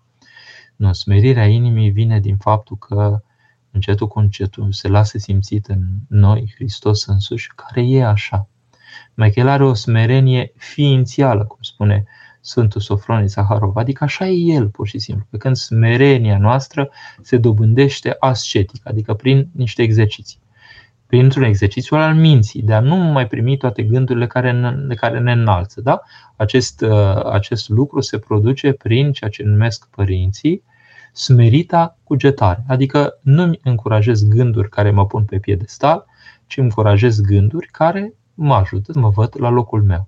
[0.84, 3.22] Nu, smerirea inimii vine din faptul că
[3.72, 8.48] încetul cu încetul se lasă simțit în noi, Hristos însuși, care e așa.
[9.14, 12.04] Mai are o smerenie ființială, cum spune
[12.42, 15.26] Sfântul Sofronie Zaharov, adică așa e el, pur și simplu.
[15.30, 16.90] Pe când smerenia noastră
[17.22, 20.40] se dobândește ascetic, adică prin niște exerciții.
[21.06, 25.32] Printr-un exercițiu al minții, de a nu mai primi toate gândurile care ne, care ne
[25.32, 25.82] înalță.
[25.82, 26.02] Da?
[26.36, 30.64] Acest, uh, acest lucru se produce prin ceea ce numesc părinții
[31.14, 32.64] smerita cugetare.
[32.68, 36.06] Adică nu-mi încurajez gânduri care mă pun pe piedestal,
[36.48, 40.08] ci încurajez gânduri care mă ajută să mă văd la locul meu.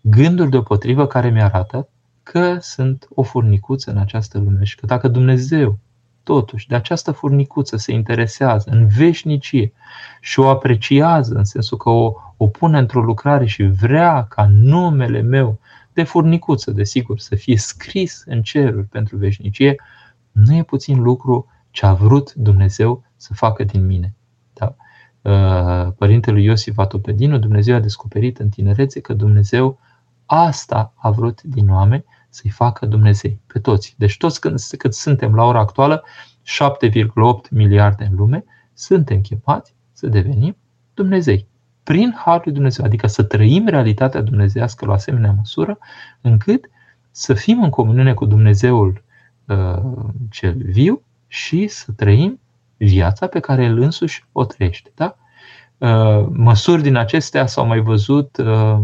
[0.00, 1.88] Gânduri deopotrivă care mi-arată
[2.22, 5.78] că sunt o furnicuță în această lume și că dacă Dumnezeu
[6.22, 9.72] totuși de această furnicuță se interesează în veșnicie
[10.20, 15.20] și o apreciază în sensul că o, o pune într-o lucrare și vrea ca numele
[15.20, 15.58] meu
[15.92, 19.76] de furnicuță, desigur, să fie scris în ceruri pentru veșnicie,
[20.32, 24.14] nu e puțin lucru ce a vrut Dumnezeu să facă din mine.
[24.52, 24.74] Da?
[25.22, 29.78] Uh, Părintele Iosif Atopedinu, Dumnezeu a descoperit în tinerețe că Dumnezeu
[30.26, 33.94] asta a vrut din oameni să-i facă Dumnezei, pe toți.
[33.98, 36.04] Deci toți când, cât suntem la ora actuală,
[36.42, 40.56] 7,8 miliarde în lume, suntem chemați să devenim
[40.94, 41.46] Dumnezei.
[41.82, 45.78] Prin Harul lui Dumnezeu, adică să trăim realitatea dumnezeiască la asemenea măsură,
[46.20, 46.64] încât
[47.10, 49.11] să fim în comuniune cu Dumnezeul uh,
[50.30, 52.40] cel viu și să trăim
[52.76, 54.92] viața pe care el însuși o trăiește.
[54.94, 55.16] Da?
[55.78, 58.78] Uh, măsuri din acestea s-au mai văzut uh,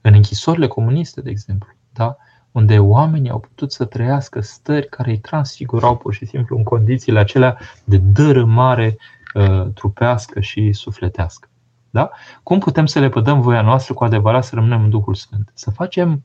[0.00, 2.16] în închisorile comuniste, de exemplu, da?
[2.52, 7.18] unde oamenii au putut să trăiască stări care îi transfigurau pur și simplu în condițiile
[7.18, 8.96] acelea de dărâmare
[9.34, 11.48] uh, trupească și sufletească.
[11.90, 12.10] Da?
[12.42, 15.50] Cum putem să le pădăm voia noastră cu adevărat să rămânem în Duhul Sfânt?
[15.54, 16.24] Să facem,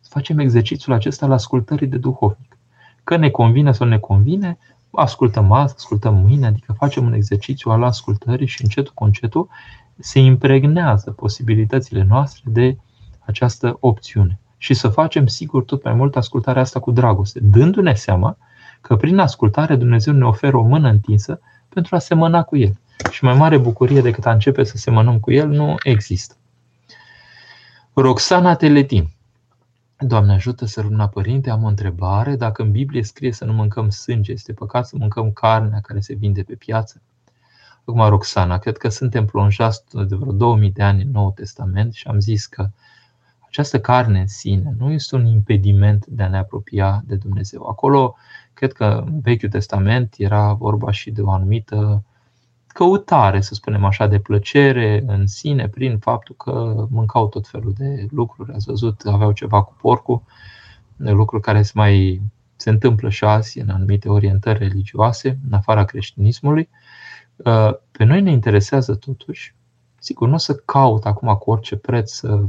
[0.00, 2.49] să facem exercițiul acesta la ascultării de duhovnic.
[3.10, 4.58] Că ne convine sau ne convine,
[4.90, 9.48] ascultăm azi, ascultăm mâine, adică facem un exercițiu al ascultării și încetul cu încetul
[9.98, 12.76] se impregnează posibilitățile noastre de
[13.18, 14.38] această opțiune.
[14.56, 18.36] Și să facem, sigur, tot mai mult ascultarea asta cu dragoste, dându-ne seama
[18.80, 22.72] că prin ascultare Dumnezeu ne oferă o mână întinsă pentru a semăna cu El.
[23.10, 26.34] Și mai mare bucurie decât a începe să semănăm cu El nu există.
[27.92, 29.10] Roxana Teletim
[30.02, 32.36] Doamne ajută să rămână părinte, am o întrebare.
[32.36, 36.14] Dacă în Biblie scrie să nu mâncăm sânge, este păcat să mâncăm carnea care se
[36.14, 37.02] vinde pe piață?
[37.80, 42.08] Acum, Roxana, cred că suntem plonjați de vreo 2000 de ani în Noul Testament și
[42.08, 42.70] am zis că
[43.46, 47.66] această carne în sine nu este un impediment de a ne apropia de Dumnezeu.
[47.66, 48.16] Acolo,
[48.54, 52.04] cred că în Vechiul Testament era vorba și de o anumită
[52.80, 58.06] căutare, să spunem așa, de plăcere în sine, prin faptul că mâncau tot felul de
[58.10, 58.52] lucruri.
[58.52, 60.22] Ați văzut, aveau ceva cu porcul,
[60.96, 62.22] lucruri care se mai
[62.56, 66.68] se întâmplă și azi în anumite orientări religioase, în afara creștinismului.
[67.36, 69.54] Uh, pe noi ne interesează totuși,
[69.98, 72.40] sigur, nu o să caut acum cu orice preț să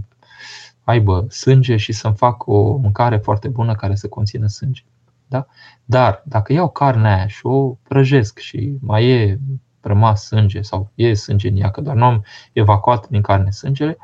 [0.83, 4.83] aibă sânge și să-mi fac o mâncare foarte bună care să conțină sânge.
[5.27, 5.47] Da?
[5.85, 9.39] Dar dacă iau carnea aia și o prăjesc și mai e
[9.81, 12.23] rămas sânge sau e sânge în ea, că doar nu am
[12.53, 13.97] evacuat din carne sângele,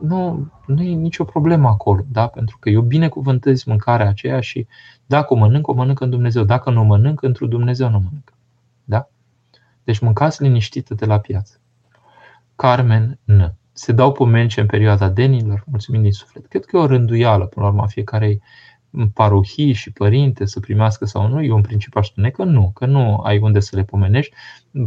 [0.00, 2.26] nu, nu e nicio problemă acolo, da?
[2.26, 4.66] pentru că eu binecuvântez mâncarea aceea și
[5.06, 6.44] dacă o mănânc, o mănânc în Dumnezeu.
[6.44, 8.32] Dacă nu o mănânc, într Dumnezeu nu mănânc.
[8.84, 9.08] Da?
[9.84, 11.60] Deci mâncați liniștită de la piață.
[12.56, 13.54] Carmen, nu.
[13.72, 16.46] Se dau pomence în perioada denilor, mulțumim din suflet.
[16.46, 18.40] Cred că e o rânduială, până la urmă, fiecare
[19.14, 22.86] parohii și părinte să primească sau nu, eu în principiu aș spune că nu, că
[22.86, 24.34] nu ai unde să le pomenești.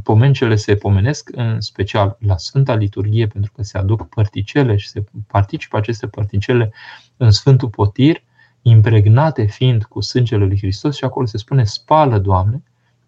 [0.03, 5.03] Pomencele se pomenesc în special la Sfânta Liturghie pentru că se aduc părticele și se
[5.27, 6.73] participă aceste părticele
[7.17, 8.23] în Sfântul Potir,
[8.61, 12.63] impregnate fiind cu sângele lui Hristos și acolo se spune spală, Doamne,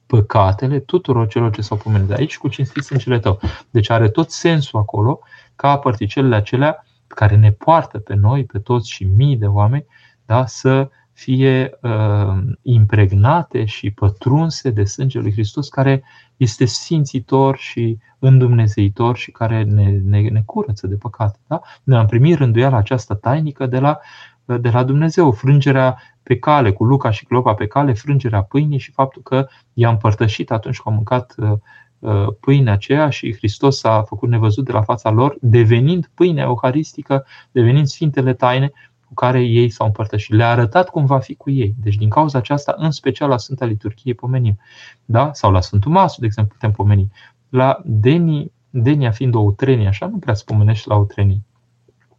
[0.05, 3.39] păcatele tuturor celor ce s-au pomenit de aici cu cinstit sângele tău.
[3.69, 5.19] Deci are tot sensul acolo
[5.55, 9.85] ca părticelele acelea care ne poartă pe noi, pe toți și mii de oameni,
[10.25, 16.03] da, să fie uh, impregnate și pătrunse de sângele lui Hristos, care
[16.37, 21.39] este sfințitor și îndumnezeitor și care ne, ne, ne curăță de păcate.
[21.47, 21.61] Da?
[21.83, 23.99] Noi am primit rânduiala această tainică de la,
[24.45, 28.91] de la Dumnezeu, frângerea pe cale, cu Luca și Clopa pe cale, frângerea pâinii și
[28.91, 31.57] faptul că i-a împărtășit atunci când au mâncat uh,
[31.99, 37.25] uh, pâinea aceea și Hristos a făcut nevăzut de la fața lor, devenind pâinea euharistică,
[37.51, 38.71] devenind sfintele taine,
[39.13, 40.35] cu care ei s-au împărtășit.
[40.35, 41.75] Le-a arătat cum va fi cu ei.
[41.83, 44.59] Deci din cauza aceasta, în special la Sfânta Liturghie pomenim.
[45.05, 45.29] Da?
[45.33, 47.11] Sau la Sfântul Masu, de exemplu, putem pomeni.
[47.49, 51.45] La Deni, Denia fiind o utrenie, așa, nu prea spomenești la utrenii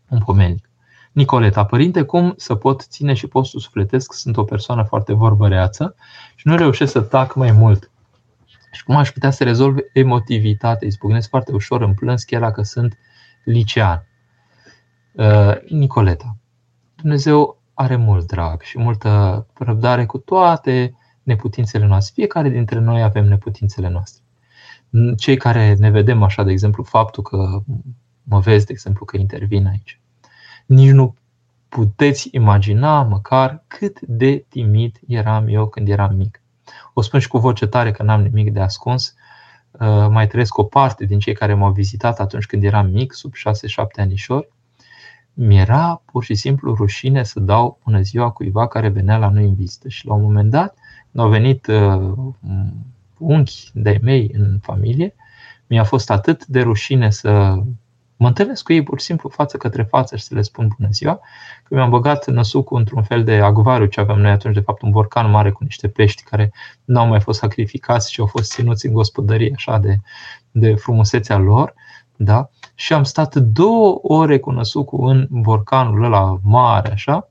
[0.08, 0.68] un pomenic.
[1.12, 4.12] Nicoleta, părinte, cum să pot ține și postul sufletesc?
[4.12, 5.94] Sunt o persoană foarte vorbăreață
[6.34, 7.90] și nu reușesc să tac mai mult.
[8.72, 10.86] Și cum aș putea să rezolv emotivitate?
[10.86, 12.98] Izbucnesc foarte ușor în plâns, chiar dacă sunt
[13.44, 14.06] licean.
[15.12, 16.33] Uh, Nicoleta.
[17.04, 22.12] Dumnezeu are mult drag și multă răbdare cu toate neputințele noastre.
[22.14, 24.22] Fiecare dintre noi avem neputințele noastre.
[25.16, 27.62] Cei care ne vedem așa, de exemplu, faptul că
[28.22, 30.00] mă vezi, de exemplu, că intervin aici.
[30.66, 31.14] Nici nu
[31.68, 36.42] puteți imagina măcar cât de timid eram eu când eram mic.
[36.92, 39.14] O spun și cu voce tare că n-am nimic de ascuns.
[39.70, 43.32] Uh, mai trăiesc o parte din cei care m-au vizitat atunci când eram mic, sub
[43.34, 43.40] 6-7
[43.96, 44.53] anișori.
[45.34, 49.54] Mi-era pur și simplu rușine să dau bună ziua cuiva care venea la noi în
[49.54, 49.88] vizită.
[49.88, 50.76] Și la un moment dat,
[51.16, 52.12] au venit uh,
[53.18, 55.14] unchi de mei în familie,
[55.66, 57.62] mi-a fost atât de rușine să
[58.16, 60.88] Mă întâlnesc cu ei pur și simplu față către față și să le spun bună
[60.90, 61.20] ziua,
[61.64, 64.90] că mi-am băgat năsucul într-un fel de acvariu ce aveam noi atunci, de fapt un
[64.90, 66.52] borcan mare cu niște pești care
[66.84, 69.98] nu au mai fost sacrificați și au fost ținuți în gospodărie așa de,
[70.50, 71.74] de frumusețea lor.
[72.16, 72.50] Da?
[72.74, 77.28] Și am stat două ore cu năsucul în borcanul ăla mare, așa,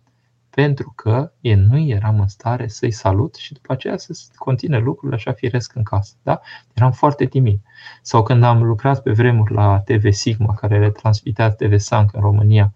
[0.49, 5.15] pentru că eu nu eram în stare să-i salut și după aceea să continue lucrurile
[5.15, 6.13] așa firesc în casă.
[6.23, 6.41] Da?
[6.73, 7.59] Eram foarte timid.
[8.01, 12.21] Sau când am lucrat pe vremuri la TV Sigma, care le transmitea TV Sank în
[12.21, 12.73] România,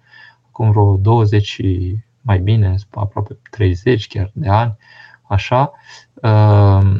[0.48, 4.78] acum vreo 20 și mai bine, aproape 30 chiar de ani,
[5.22, 5.72] așa,
[6.14, 6.98] uh,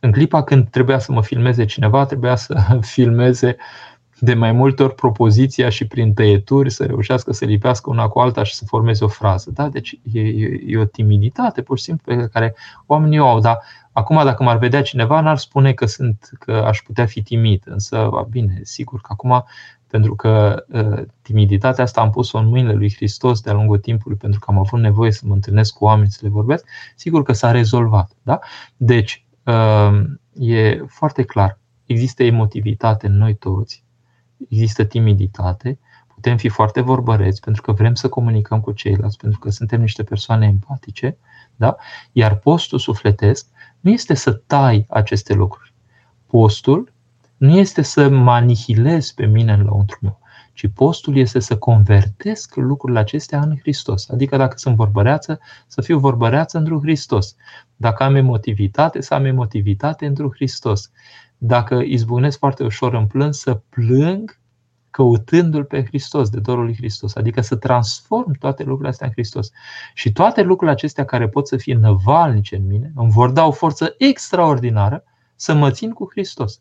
[0.00, 3.56] în clipa când trebuia să mă filmeze cineva, trebuia să filmeze
[4.24, 8.42] de mai multe ori propoziția și prin tăieturi să reușească să lipească una cu alta
[8.42, 9.50] și să formeze o frază.
[9.50, 9.68] Da?
[9.68, 10.20] Deci e,
[10.66, 12.54] e o timiditate pur și simplu pe care
[12.86, 13.40] oamenii o au.
[13.40, 13.58] Dar
[13.92, 17.62] acum dacă m-ar vedea cineva, n-ar spune că, sunt, că aș putea fi timid.
[17.66, 19.44] Însă, bine, sigur că acum
[19.86, 24.40] pentru că uh, timiditatea asta am pus-o în mâinile lui Hristos de-a lungul timpului, pentru
[24.40, 26.66] că am avut nevoie să mă întâlnesc cu oameni, să le vorbesc,
[26.96, 28.10] sigur că s-a rezolvat.
[28.22, 28.38] Da?
[28.76, 30.00] Deci, uh,
[30.32, 33.84] e foarte clar, există emotivitate în noi toți,
[34.48, 35.78] există timiditate,
[36.14, 40.02] putem fi foarte vorbăreți pentru că vrem să comunicăm cu ceilalți, pentru că suntem niște
[40.02, 41.16] persoane empatice,
[41.56, 41.76] da?
[42.12, 43.46] iar postul sufletesc
[43.80, 45.72] nu este să tai aceste lucruri.
[46.26, 46.92] Postul
[47.36, 50.20] nu este să mă anihilez pe mine în lăuntru meu,
[50.52, 54.08] ci postul este să convertesc lucrurile acestea în Hristos.
[54.08, 57.36] Adică dacă sunt vorbăreață, să fiu vorbăreață într-un Hristos.
[57.76, 60.90] Dacă am emotivitate, să am emotivitate într-un Hristos
[61.44, 64.40] dacă izbucnesc foarte ușor în plâns, să plâng
[64.90, 69.50] căutându-L pe Hristos, de dorul lui Hristos, adică să transform toate lucrurile astea în Hristos.
[69.94, 73.50] Și toate lucrurile acestea care pot să fie năvalnice în mine, îmi vor da o
[73.50, 76.60] forță extraordinară să mă țin cu Hristos.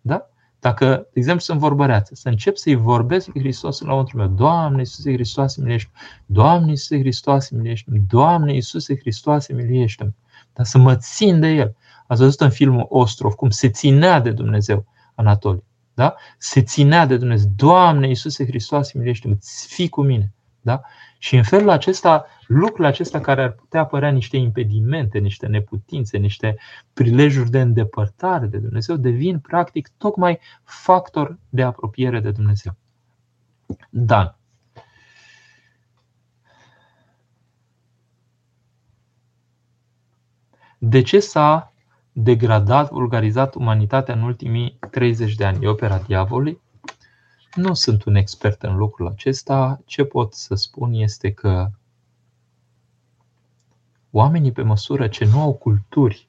[0.00, 0.30] Da?
[0.58, 4.26] Dacă, de exemplu, sunt vorbăreață, să încep să-i vorbesc lui Hristos în lăuntru meu.
[4.26, 5.90] Doamne Iisuse Hristoase, miliește
[6.26, 10.14] Doamne Iisuse Hristoase, miliește Doamne Iisuse Hristoase, miliește
[10.52, 11.76] Dar să mă țin de El.
[12.06, 15.64] Ați văzut în filmul Ostrov cum se ținea de Dumnezeu Anatoliu.
[15.94, 16.14] Da?
[16.38, 17.50] Se ținea de Dumnezeu.
[17.56, 19.36] Doamne, Iisuse Hristoase, milește-mă,
[19.66, 20.32] fii cu mine.
[20.60, 20.80] Da?
[21.18, 26.56] Și în felul acesta, lucrurile acestea care ar putea apărea niște impedimente, niște neputințe, niște
[26.92, 32.76] prilejuri de îndepărtare de Dumnezeu, devin practic tocmai factor de apropiere de Dumnezeu.
[33.90, 34.36] Dan.
[40.78, 41.72] De ce s-a
[42.18, 45.64] degradat, vulgarizat umanitatea în ultimii 30 de ani.
[45.64, 46.60] E opera diavolului.
[47.54, 49.80] Nu sunt un expert în lucrul acesta.
[49.84, 51.70] Ce pot să spun este că
[54.10, 56.28] oamenii, pe măsură ce nu au culturi,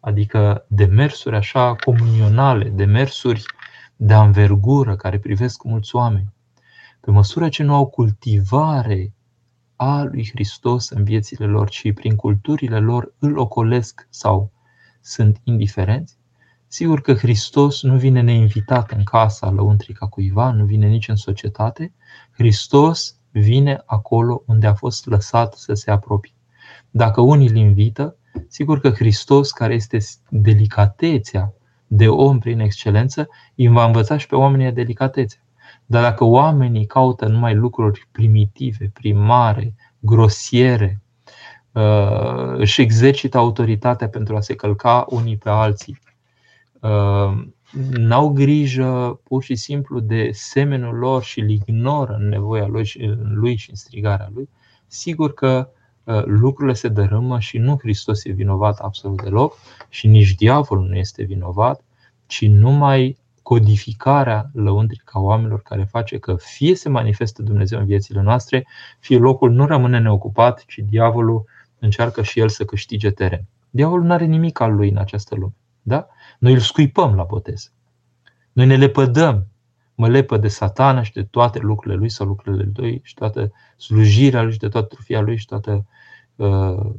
[0.00, 3.42] adică demersuri așa comunionale, demersuri
[3.96, 6.32] de anvergură care privesc mulți oameni,
[7.00, 9.14] pe măsură ce nu au cultivare
[9.76, 14.52] a lui Hristos în viețile lor și prin culturile lor îl ocolesc sau
[15.04, 16.16] sunt indiferenți?
[16.66, 21.92] Sigur că Hristos nu vine neinvitat în casa lăuntrica cuiva, nu vine nici în societate.
[22.30, 26.32] Hristos vine acolo unde a fost lăsat să se apropie.
[26.90, 28.16] Dacă unii îl invită,
[28.48, 29.98] sigur că Hristos, care este
[30.28, 31.52] delicatețea
[31.86, 35.40] de om prin excelență, îi va învăța și pe oamenii delicatețea.
[35.86, 41.02] Dar dacă oamenii caută numai lucruri primitive, primare, grosiere,
[41.74, 45.98] Uh, își exercită autoritatea pentru a se călca unii pe alții.
[46.80, 47.46] Uh,
[47.90, 53.00] n-au grijă pur și simplu de semenul lor și îl ignoră în nevoia lui și,
[53.02, 54.48] în lui și în strigarea lui.
[54.86, 55.68] Sigur că
[56.04, 59.58] uh, lucrurile se dărâmă și nu Hristos e vinovat absolut deloc
[59.88, 61.80] și nici diavolul nu este vinovat,
[62.26, 68.22] ci numai codificarea lăuntrică a oamenilor care face că fie se manifestă Dumnezeu în viețile
[68.22, 68.66] noastre,
[69.00, 71.44] fie locul nu rămâne neocupat, ci diavolul
[71.84, 73.46] încearcă și el să câștige teren.
[73.70, 75.54] Diavolul nu are nimic al lui în această lume.
[75.82, 76.06] Da?
[76.38, 77.72] Noi îl scuipăm la botez.
[78.52, 79.46] Noi ne lepădăm.
[79.94, 84.42] Mă lepă de satana și de toate lucrurile lui sau lucrurile lui și toată slujirea
[84.42, 85.86] lui și de toată trufia lui și toată
[86.34, 86.90] uh,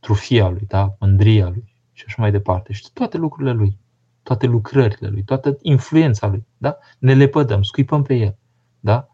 [0.00, 0.96] trufia lui, da?
[0.98, 2.72] mândria lui și așa mai departe.
[2.72, 3.78] Și de toate lucrurile lui,
[4.22, 6.46] toate lucrările lui, toată influența lui.
[6.56, 6.78] Da?
[6.98, 8.36] Ne lepădăm, scuipăm pe el.
[8.80, 9.08] Da?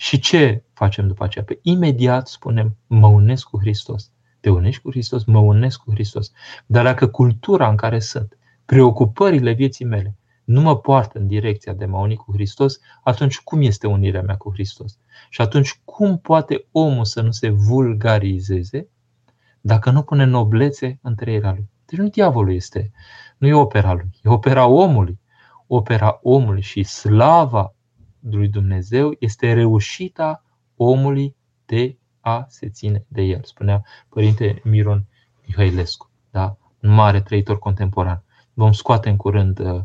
[0.00, 1.44] Și ce facem după aceea?
[1.44, 4.10] Pe imediat spunem, mă unesc cu Hristos.
[4.40, 6.32] Te unești cu Hristos, mă unesc cu Hristos.
[6.66, 11.84] Dar dacă cultura în care sunt, preocupările vieții mele, nu mă poartă în direcția de
[11.84, 14.98] mă uni cu Hristos, atunci cum este unirea mea cu Hristos?
[15.30, 18.88] Și atunci cum poate omul să nu se vulgarizeze
[19.60, 21.68] dacă nu pune noblețe în trăirea lui?
[21.86, 22.90] Deci nu diavolul este,
[23.38, 25.20] nu e opera lui, e opera omului.
[25.66, 27.72] Opera omului și slava
[28.20, 30.44] lui Dumnezeu este reușita
[30.76, 35.04] omului de a se ține de el, spunea Părinte Miron
[35.46, 36.56] Mihailescu, da?
[36.82, 38.22] un mare trăitor contemporan.
[38.54, 39.80] Vom scoate în curând uh,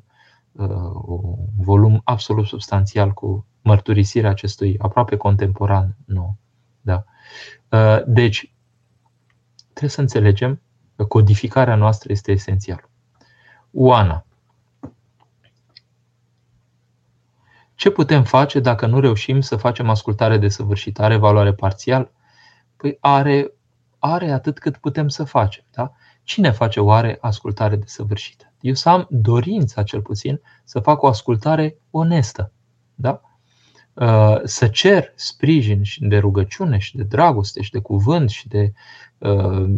[0.52, 0.68] uh,
[1.06, 6.38] un volum absolut substanțial cu mărturisirea acestui aproape contemporan nou.
[6.82, 7.06] Da?
[7.70, 8.54] Uh, deci,
[9.70, 10.62] trebuie să înțelegem
[10.96, 12.90] că codificarea noastră este esențială.
[13.72, 14.26] Oana.
[17.84, 22.12] Ce putem face dacă nu reușim să facem ascultare de săvârșitare, valoare parțial?
[22.78, 23.54] Păi are,
[24.00, 25.64] are atât cât putem să facem.
[25.72, 25.94] Da?
[26.24, 28.54] Cine face oare ascultare de săvârșită?
[28.62, 32.52] Eu să am dorința, cel puțin, să fac o ascultare onestă.
[32.96, 33.22] Da?
[33.94, 38.74] Uh, să cer sprijin și de rugăciune și de dragoste și de cuvânt și de
[39.18, 39.70] uh,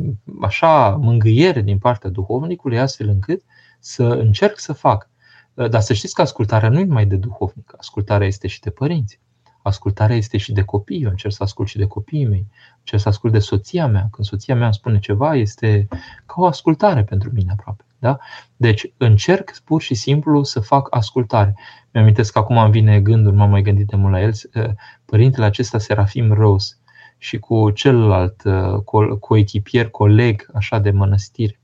[0.41, 3.43] așa mângâiere din partea duhovnicului, astfel încât
[3.80, 5.10] să încerc să fac.
[5.56, 8.70] Uh, dar să știți că ascultarea nu e numai de duhovnic, ascultarea este și de
[8.70, 9.20] părinți.
[9.62, 11.03] Ascultarea este și de copii.
[11.03, 12.47] Eu încerc să ascult și de copiii mei.
[12.80, 14.08] Încerc să ascult de soția mea.
[14.12, 15.88] Când soția mea îmi spune ceva, este
[16.26, 17.86] ca o ascultare pentru mine aproape.
[17.99, 18.18] Da?
[18.56, 21.56] Deci încerc pur și simplu să fac ascultare.
[21.91, 24.70] Mi-amintesc că acum îmi vine gândul, nu m-am mai gândit de mult la el, uh,
[25.06, 26.76] părintele acesta, Serafim Rose,
[27.18, 31.60] și cu celălalt uh, cu echipier, coleg așa de mănăstire.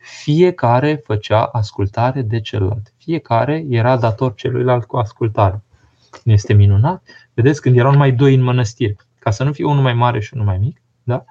[0.00, 2.92] Fiecare făcea ascultare de celălalt.
[2.96, 5.62] Fiecare era dator celuilalt cu ascultare.
[6.24, 7.02] Nu este minunat?
[7.34, 10.30] Vedeți, când erau numai doi în mănăstire, ca să nu fie unul mai mare și
[10.34, 11.24] unul mai mic, da?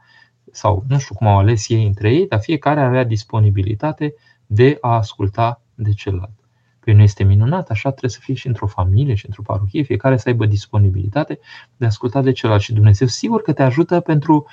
[0.51, 4.13] sau nu știu cum au ales ei între ei, dar fiecare avea disponibilitate
[4.45, 6.33] de a asculta de celălalt.
[6.79, 10.17] Păi nu este minunat, așa trebuie să fie și într-o familie și într-o parohie, fiecare
[10.17, 11.39] să aibă disponibilitate
[11.77, 12.63] de a asculta de celălalt.
[12.63, 14.45] Și Dumnezeu sigur că te ajută pentru,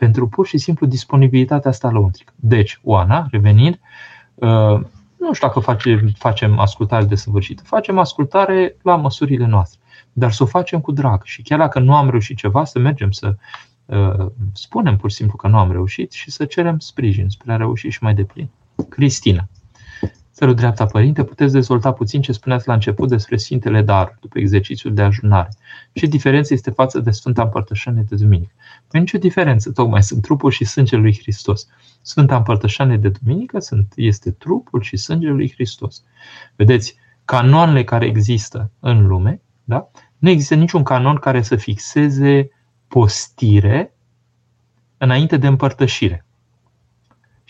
[0.00, 2.32] pentru pur și simplu disponibilitatea asta lăuntrică.
[2.36, 3.80] Deci, Oana, revenind,
[4.34, 4.80] uh,
[5.16, 9.80] nu știu dacă face, facem ascultare de săvârșită, facem ascultare la măsurile noastre,
[10.12, 11.24] dar să o facem cu drag.
[11.24, 13.34] Și chiar dacă nu am reușit ceva, să mergem să
[13.86, 17.56] uh, spunem pur și simplu că nu am reușit și să cerem sprijin spre a
[17.56, 18.48] reuși și mai deplin.
[18.88, 19.48] Cristina.
[20.40, 24.94] Felul dreapta părinte, puteți dezvolta puțin ce spuneați la început despre Sfintele Daruri, după exercițiul
[24.94, 25.48] de ajunare.
[25.92, 28.52] Ce diferență este față de Sfânta Împărtășanie de Duminică?
[28.88, 31.66] Păi nicio diferență, tocmai sunt trupul și sângele lui Hristos.
[32.02, 36.02] Sfânta Împărtășanie de Duminică sunt, este trupul și sângele lui Hristos.
[36.56, 39.90] Vedeți, canoanele care există în lume, da?
[40.18, 42.50] nu există niciun canon care să fixeze
[42.88, 43.94] postire
[44.98, 46.24] înainte de împărtășire.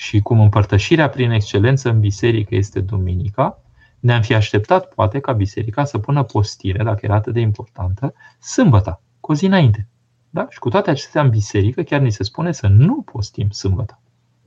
[0.01, 3.63] Și cum împărtășirea prin excelență în biserică este duminica,
[3.99, 9.01] ne-am fi așteptat poate ca biserica să pună postire, dacă era atât de importantă, sâmbătă,
[9.21, 9.89] cu o zi înainte.
[10.31, 10.47] Da?
[10.51, 14.01] Și cu toate acestea în biserică chiar ni se spune să nu postim sâmbătă.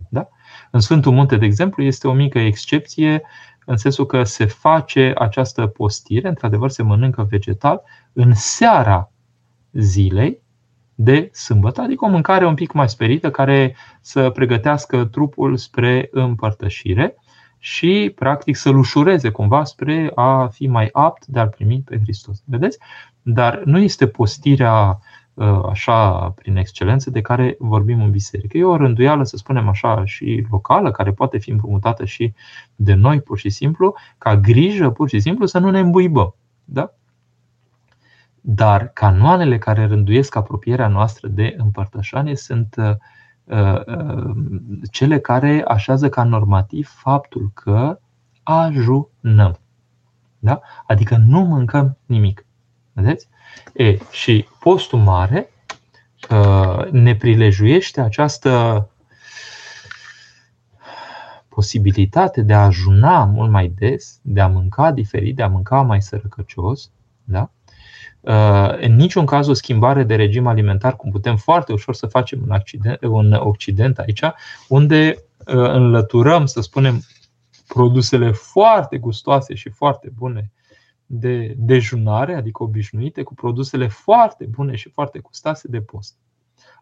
[0.09, 0.29] Da?
[0.71, 3.21] În Sfântul Munte, de exemplu, este o mică excepție
[3.65, 7.81] în sensul că se face această postire, într-adevăr se mănâncă vegetal,
[8.13, 9.11] în seara
[9.71, 10.42] zilei,
[10.95, 17.15] de sâmbătă, adică o mâncare un pic mai sperită care să pregătească trupul spre împărtășire
[17.57, 22.43] și practic să-l ușureze cumva spre a fi mai apt de a-L primi pe Hristos.
[22.45, 22.77] Vedeți?
[23.21, 24.99] Dar nu este postirea
[25.37, 28.57] ă, așa prin excelență de care vorbim în biserică.
[28.57, 32.33] E o rânduială, să spunem așa, și locală, care poate fi împrumutată și
[32.75, 36.35] de noi pur și simplu, ca grijă pur și simplu să nu ne îmbuibăm.
[36.65, 36.93] Da?
[38.45, 42.95] Dar canoanele care rânduiesc apropierea noastră de împărtășanie sunt uh,
[43.43, 44.35] uh,
[44.91, 47.99] cele care așează ca normativ faptul că
[48.43, 49.59] ajunăm.
[50.39, 50.61] Da?
[50.87, 52.45] Adică nu mâncăm nimic.
[52.93, 53.27] Vedeți?
[53.73, 55.49] E, și postul mare
[56.29, 58.87] uh, ne prilejuiește această
[61.49, 66.01] posibilitate de a ajuna mult mai des, de a mânca diferit, de a mânca mai
[66.01, 66.91] sărăcăcios,
[67.23, 67.51] da?
[68.24, 72.41] Uh, în niciun caz o schimbare de regim alimentar, cum putem foarte ușor să facem
[72.43, 74.21] în, Occident, în Occident aici,
[74.67, 75.15] unde
[75.47, 77.01] uh, înlăturăm, să spunem,
[77.67, 80.51] produsele foarte gustoase și foarte bune
[81.05, 86.15] de dejunare, adică obișnuite, cu produsele foarte bune și foarte gustoase de post.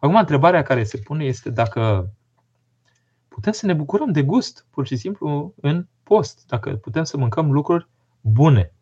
[0.00, 2.10] Acum, întrebarea care se pune este dacă
[3.28, 7.52] putem să ne bucurăm de gust, pur și simplu, în post, dacă putem să mâncăm
[7.52, 7.88] lucruri
[8.20, 8.72] bune.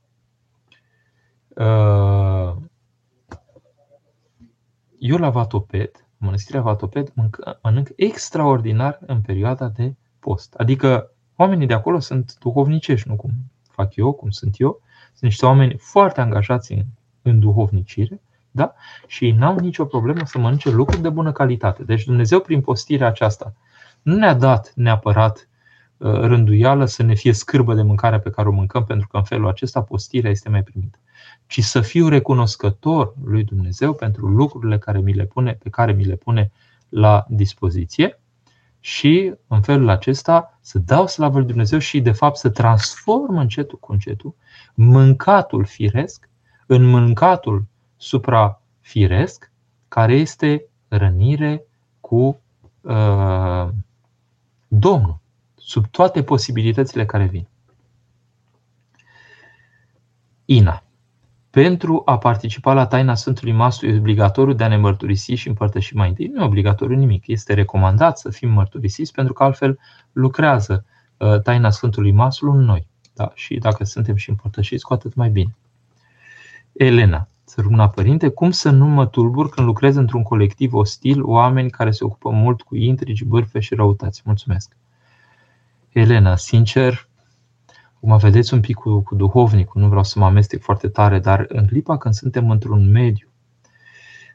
[1.57, 2.57] Uh,
[4.99, 7.13] eu la Vatoped, mănăstirea Vatoped,
[7.63, 10.55] mănânc extraordinar în perioada de post.
[10.55, 13.31] Adică oamenii de acolo sunt duhovnicești, nu cum
[13.63, 14.81] fac eu, cum sunt eu.
[15.07, 16.85] Sunt niște oameni foarte angajați în,
[17.23, 18.21] în duhovnicire
[18.51, 18.75] da?
[19.07, 21.83] și ei n-au nicio problemă să mănânce lucruri de bună calitate.
[21.83, 23.55] Deci Dumnezeu, prin postirea aceasta,
[24.03, 25.49] nu ne-a dat neapărat
[25.97, 29.25] uh, rânduială să ne fie scârbă de mâncarea pe care o mâncăm, pentru că în
[29.25, 30.99] felul acesta postirea este mai primită,
[31.51, 36.05] ci să fiu recunoscător lui Dumnezeu pentru lucrurile care mi le pune, pe care mi
[36.05, 36.51] le pune
[36.89, 38.21] la dispoziție
[38.81, 43.79] și în felul acesta să dau slavă lui Dumnezeu și de fapt să transform încetul
[43.79, 44.35] cu încetul
[44.75, 46.29] mâncatul firesc
[46.67, 47.65] în mâncatul
[47.97, 49.51] suprafiresc,
[49.89, 51.63] care este rănire
[52.01, 52.41] cu
[52.81, 53.69] uh,
[54.69, 55.19] Domnul,
[55.55, 57.49] sub toate posibilitățile care vin.
[60.45, 60.85] Ina.
[61.51, 65.97] Pentru a participa la taina Sfântului Maslu e obligatoriu de a ne mărturisi și împărtăși
[65.97, 66.27] mai întâi.
[66.27, 67.27] Nu e obligatoriu nimic.
[67.27, 69.79] Este recomandat să fim mărturisiți pentru că altfel
[70.13, 70.85] lucrează
[71.17, 72.87] uh, taina Sfântului Maslu în noi.
[73.15, 73.33] Da?
[73.35, 75.57] Și dacă suntem și împărtășiți, cu atât mai bine.
[76.73, 77.29] Elena.
[77.45, 82.05] Săruna Părinte, cum să nu mă tulbur când lucrez într-un colectiv ostil, oameni care se
[82.05, 84.23] ocupă mult cu intrigi, bârfe și răutăți?
[84.25, 84.77] Mulțumesc.
[85.93, 87.09] Elena, sincer,
[88.01, 91.45] cum vedeți un pic cu, cu duhovnicul, nu vreau să mă amestec foarte tare, dar
[91.49, 93.29] în clipa când suntem într-un mediu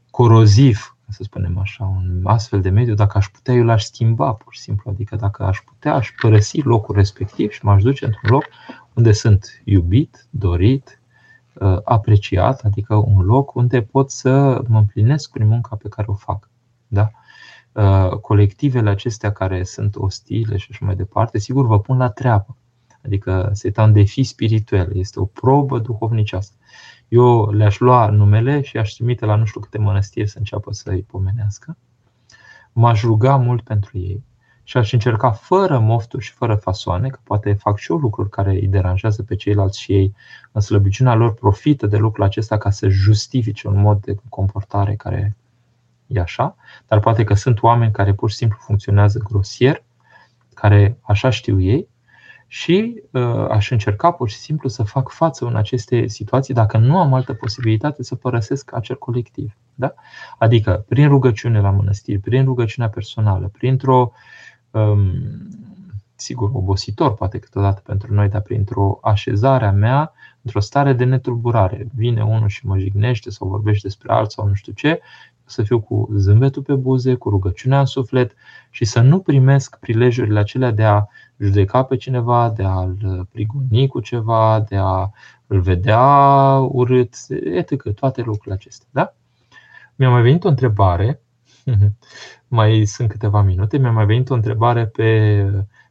[0.10, 4.54] coroziv, să spunem așa, un astfel de mediu, dacă aș putea, eu l-aș schimba pur
[4.54, 4.92] și simplu.
[4.92, 8.44] Adică dacă aș putea, aș părăsi locul respectiv și m-aș duce într-un loc
[8.94, 11.00] unde sunt iubit, dorit,
[11.56, 16.14] Uh, apreciat, adică un loc unde pot să mă împlinesc prin munca pe care o
[16.14, 16.50] fac.
[16.88, 17.12] Da?
[17.72, 22.58] Uh, colectivele acestea care sunt ostile și așa mai departe, sigur vă pun la treabă.
[23.06, 26.56] Adică se un defi spiritual, este o probă duhovnicească.
[27.08, 30.90] Eu le-aș lua numele și aș trimite la nu știu câte mănăstiri să înceapă să
[30.90, 31.78] îi pomenească.
[32.74, 34.24] M-aș ruga mult pentru ei
[34.64, 38.52] și aș încerca fără mofturi și fără fasoane, că poate fac și eu lucruri care
[38.52, 40.16] îi deranjează pe ceilalți și ei
[40.52, 45.36] în slăbiciunea lor profită de lucrul acesta ca să justifice un mod de comportare care
[46.08, 46.56] e așa,
[46.88, 49.84] dar poate că sunt oameni care pur și simplu funcționează grosier,
[50.54, 51.88] care așa știu ei
[52.56, 56.98] și uh, aș încerca pur și simplu să fac față în aceste situații dacă nu
[56.98, 59.58] am altă posibilitate să părăsesc acel colectiv.
[59.74, 59.94] Da?
[60.38, 64.12] Adică prin rugăciune la mănăstiri, prin rugăciunea personală, printr-o
[64.72, 64.98] uh,
[66.16, 71.88] sigur, obositor poate câteodată pentru noi, dar printr-o așezare a mea, într-o stare de netulburare.
[71.96, 75.02] Vine unul și mă jignește sau vorbește despre alții sau nu știu ce,
[75.46, 78.36] să fiu cu zâmbetul pe buze, cu rugăciunea în suflet
[78.70, 81.06] și să nu primesc prilejurile acelea de a
[81.38, 85.10] judeca pe cineva, de a-l prigoni cu ceva, de a
[85.48, 86.02] îl vedea
[86.72, 87.16] urât,
[87.54, 87.94] etc.
[87.94, 88.88] Toate lucrurile acestea.
[88.92, 89.14] Da?
[89.96, 91.22] Mi-a mai venit o întrebare
[92.48, 93.78] mai sunt câteva minute.
[93.78, 95.46] Mi-a mai venit o întrebare pe,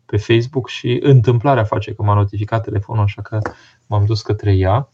[0.07, 3.39] pe Facebook și întâmplarea face că m-a notificat telefonul, așa că
[3.87, 4.89] m-am dus către ea.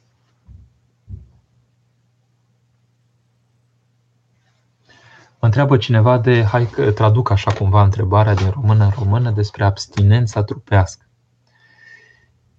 [5.41, 9.65] Mă întreabă cineva de, hai că traduc așa cumva întrebarea din română în română despre
[9.65, 11.07] abstinența trupească.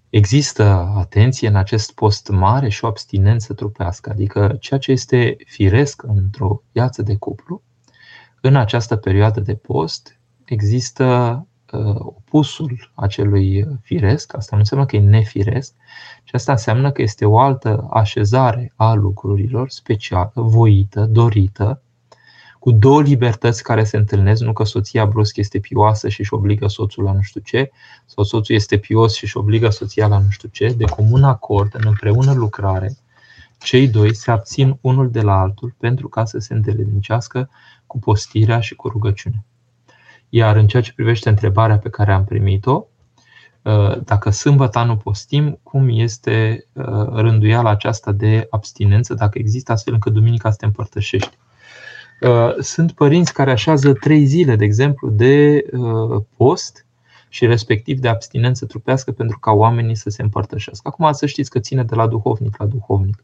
[0.10, 6.04] Există, atenție, în acest post mare și o abstinență trupească, adică ceea ce este firesc
[6.04, 7.62] într-o viață de cuplu,
[8.42, 11.06] în această perioadă de post există
[11.72, 15.74] uh, opusul acelui firesc, asta nu înseamnă că e nefiresc,
[16.24, 21.82] și asta înseamnă că este o altă așezare a lucrurilor specială, voită, dorită,
[22.62, 26.68] cu două libertăți care se întâlnesc, nu că soția brusc este pioasă și își obligă
[26.68, 27.72] soțul la nu știu ce,
[28.06, 31.76] sau soțul este pios și își obligă soția la nu știu ce, de comun acord,
[31.76, 32.98] în împreună lucrare,
[33.60, 37.50] cei doi se abțin unul de la altul pentru ca să se îndeletnicească
[37.88, 39.44] cu postirea și cu rugăciunea.
[40.30, 42.86] Iar în ceea ce privește întrebarea pe care am primit-o,
[43.62, 49.94] uh, dacă sâmbătă nu postim, cum este uh, rânduiala aceasta de abstinență, dacă există astfel
[49.94, 51.38] încât duminica să te împărtășești.
[52.22, 55.66] Uh, sunt părinți care așează trei zile, de exemplu, de
[56.38, 56.86] post
[57.30, 60.88] și respectiv de abstinență trupească pentru ca oamenii să se împărtășească.
[60.88, 63.24] Acum să știți că ține de la duhovnic la duhovnic.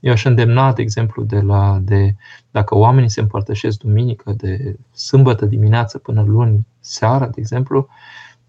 [0.00, 2.14] Eu aș îndemna, de exemplu, de la, de,
[2.50, 7.88] dacă oamenii se împărtășesc duminică, de sâmbătă dimineață până luni seara, de exemplu,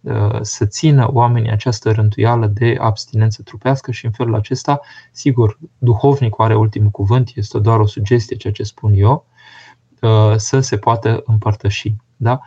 [0.02, 4.80] uh, să țină oamenii această rântuială de abstinență trupească și în felul acesta,
[5.12, 9.38] sigur, duhovnicul are ultimul cuvânt, este doar o sugestie ceea ce spun eu, uh,
[10.36, 11.94] să se poată împărtăși.
[12.16, 12.40] Da?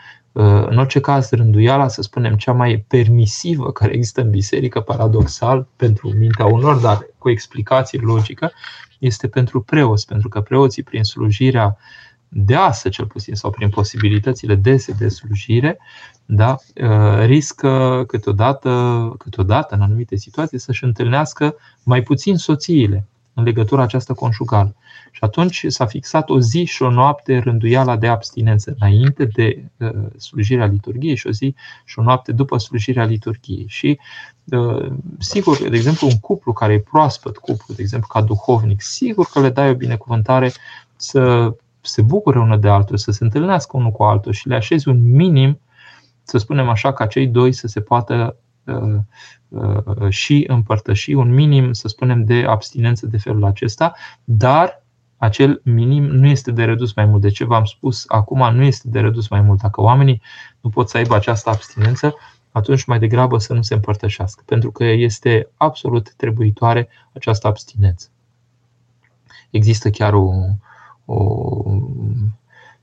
[0.68, 6.08] În orice caz, rânduiala, să spunem, cea mai permisivă care există în biserică, paradoxal, pentru
[6.08, 8.52] mintea unor, dar cu explicație logică,
[8.98, 11.76] este pentru preoți, pentru că preoții, prin slujirea
[12.28, 15.78] deasă, cel puțin, sau prin posibilitățile dese de slujire,
[16.24, 23.82] da, uh, riscă câteodată, câteodată, în anumite situații, să-și întâlnească mai puțin soțiile în legătura
[23.82, 24.74] aceasta conjugală.
[25.14, 29.90] Și atunci s-a fixat o zi și o noapte rânduiala de abstinență înainte de uh,
[30.16, 31.54] slujirea liturgiei și o zi
[31.84, 33.64] și o noapte după slujirea liturgiei.
[33.68, 33.98] Și
[34.44, 39.26] uh, sigur, de exemplu, un cuplu care e proaspăt, cuplu, de exemplu, ca duhovnic, sigur
[39.32, 40.52] că le dai o binecuvântare
[40.96, 44.88] să se bucure unul de altul, să se întâlnească unul cu altul și le așezi
[44.88, 45.60] un minim,
[46.22, 48.98] să spunem așa, ca cei doi să se poată uh,
[49.48, 53.92] uh, și împărtăși un minim, să spunem, de abstinență de felul acesta,
[54.24, 54.81] dar
[55.22, 57.22] acel minim nu este de redus mai mult.
[57.22, 59.60] De ce v-am spus acum, nu este de redus mai mult.
[59.60, 60.22] Dacă oamenii
[60.60, 62.14] nu pot să aibă această abstinență,
[62.52, 68.08] atunci mai degrabă să nu se împărtășească, pentru că este absolut trebuitoare această abstinență.
[69.50, 70.30] Există chiar o,
[71.04, 71.24] o,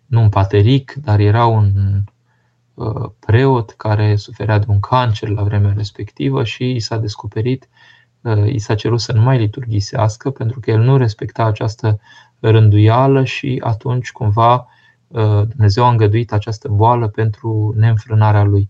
[0.05, 1.71] nu un pateric, dar era un
[2.73, 7.69] uh, preot care suferea de un cancer la vremea respectivă și i s-a descoperit,
[8.21, 11.99] uh, i s-a cerut să nu mai liturghisească pentru că el nu respecta această
[12.39, 14.67] rânduială și atunci cumva
[15.07, 18.69] uh, Dumnezeu a îngăduit această boală pentru neînfrânarea lui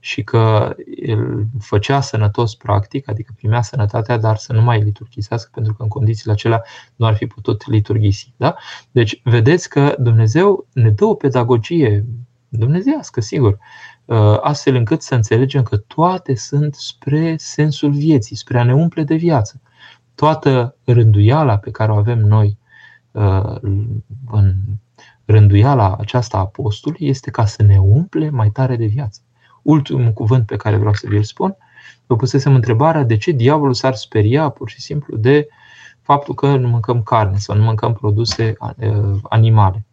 [0.00, 5.74] și că el făcea sănătos practic, adică primea sănătatea, dar să nu mai liturghisească, pentru
[5.74, 6.62] că în condițiile acelea
[6.96, 8.32] nu ar fi putut liturghisi.
[8.36, 8.56] Da?
[8.90, 12.04] Deci, vedeți că Dumnezeu ne dă o pedagogie
[12.48, 13.58] dumnezească, sigur,
[14.04, 19.02] uh, astfel încât să înțelegem că toate sunt spre sensul vieții, spre a ne umple
[19.02, 19.60] de viață.
[20.14, 22.67] Toată rânduiala pe care o avem noi uh,
[24.30, 24.54] în
[25.24, 29.20] rânduiala aceasta a apostolului este ca să ne umple mai tare de viață
[29.68, 31.56] ultimul cuvânt pe care vreau să vi-l spun,
[32.06, 35.48] vă pusesem întrebarea de ce diavolul s-ar speria pur și simplu de
[36.00, 39.86] faptul că nu mâncăm carne sau nu mâncăm produse uh, animale.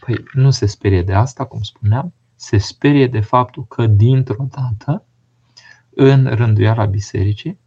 [0.00, 5.04] Păi nu se sperie de asta, cum spuneam, se sperie de faptul că dintr-o dată,
[5.90, 7.58] în rânduiala bisericii,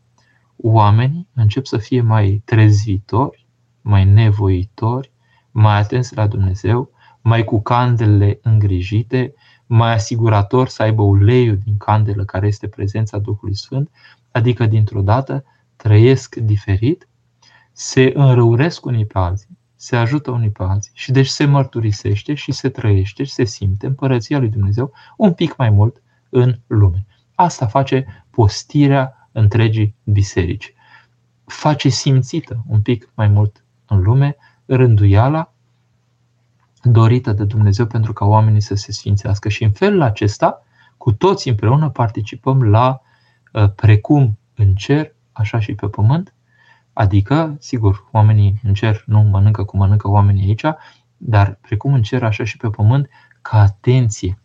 [0.55, 3.46] oamenii încep să fie mai trezvitori,
[3.87, 5.11] mai nevoitori,
[5.51, 6.89] mai atenți la Dumnezeu,
[7.21, 9.33] mai cu candelele îngrijite,
[9.65, 13.89] mai asigurator să aibă uleiul din candelă care este prezența Duhului Sfânt,
[14.31, 15.43] adică dintr-o dată
[15.75, 17.07] trăiesc diferit,
[17.71, 22.51] se înrăuresc unii pe alții, se ajută unii pe alții și deci se mărturisește și
[22.51, 27.05] se trăiește și se simte împărăția lui Dumnezeu un pic mai mult în lume.
[27.35, 30.73] Asta face postirea întregii biserici.
[31.45, 34.35] Face simțită un pic mai mult în lume
[34.65, 35.51] rânduiala
[36.81, 39.49] dorită de Dumnezeu pentru ca oamenii să se sfințească.
[39.49, 40.63] Și în felul acesta,
[40.97, 43.01] cu toți împreună participăm la
[43.53, 46.33] uh, precum în cer, așa și pe pământ,
[46.93, 50.75] adică, sigur, oamenii în cer nu mănâncă cum mănâncă oamenii aici,
[51.17, 53.09] dar precum în cer, așa și pe pământ,
[53.41, 54.39] ca atenție,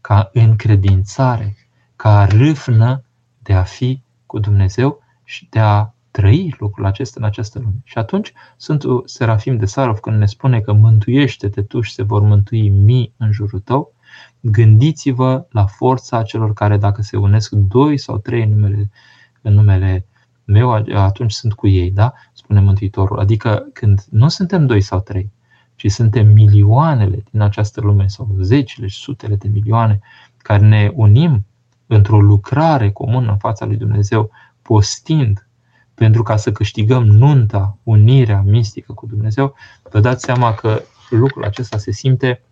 [0.00, 1.56] ca încredințare,
[1.96, 3.04] ca râfnă
[3.38, 7.80] de a fi cu Dumnezeu și de a trăi lucrul acesta în această lume.
[7.84, 12.22] Și atunci Sfântul Serafim de Sarov, când ne spune că mântuiește-te tu și se vor
[12.22, 13.92] mântui mii în jurul tău,
[14.40, 18.90] gândiți-vă la forța celor care dacă se unesc doi sau trei în numele,
[19.42, 20.06] în numele
[20.44, 22.12] meu, atunci sunt cu ei, da?
[22.32, 23.18] Spune Mântuitorul.
[23.18, 25.32] Adică când nu suntem doi sau trei,
[25.74, 30.00] ci suntem milioanele din această lume sau zecile și sutele de milioane
[30.36, 31.46] care ne unim
[31.86, 34.30] într-o lucrare comună în fața lui Dumnezeu,
[34.62, 35.46] postind
[35.96, 41.78] pentru ca să câștigăm nunta, unirea mistică cu Dumnezeu, vă dați seama că lucrul acesta
[41.78, 42.42] se simte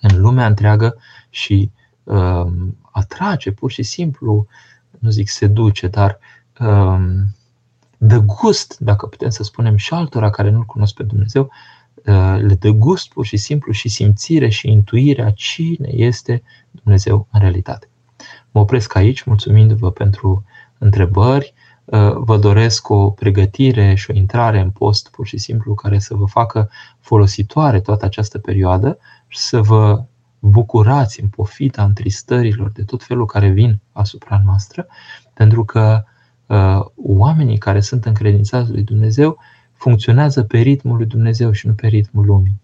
[0.00, 0.96] în lumea întreagă
[1.30, 1.70] și
[2.04, 2.46] uh,
[2.90, 4.46] atrage pur și simplu,
[4.98, 6.18] nu zic seduce, dar
[6.60, 7.00] uh,
[7.98, 11.50] dă gust, dacă putem să spunem, și altora care nu-L cunosc pe Dumnezeu,
[11.94, 17.40] uh, le dă gust pur și simplu și simțire și intuirea cine este Dumnezeu în
[17.40, 17.88] realitate.
[18.50, 20.44] Mă opresc aici, mulțumindu-vă pentru
[20.78, 21.54] întrebări.
[21.84, 26.14] Uh, vă doresc o pregătire și o intrare în post pur și simplu care să
[26.14, 26.70] vă facă
[27.00, 30.04] folositoare toată această perioadă și să vă
[30.38, 34.86] bucurați în pofita întristărilor de tot felul care vin asupra noastră,
[35.34, 36.04] pentru că
[36.46, 39.38] uh, oamenii care sunt încredințați lui Dumnezeu
[39.72, 42.60] funcționează pe ritmul lui Dumnezeu și nu pe ritmul lumii.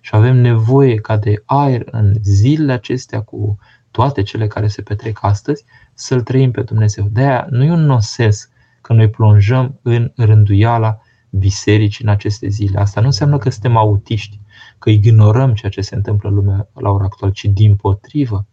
[0.00, 3.58] Și avem nevoie ca de aer în zilele acestea cu
[3.90, 5.64] toate cele care se petrec astăzi,
[5.94, 7.08] să-L trăim pe Dumnezeu.
[7.10, 8.48] De aia nu e un nonsens
[8.88, 12.78] că noi plonjăm în rânduiala bisericii în aceste zile.
[12.78, 14.40] Asta nu înseamnă că suntem autiști,
[14.78, 18.46] că ignorăm ceea ce se întâmplă în lumea la ora actuală, ci din potrivă,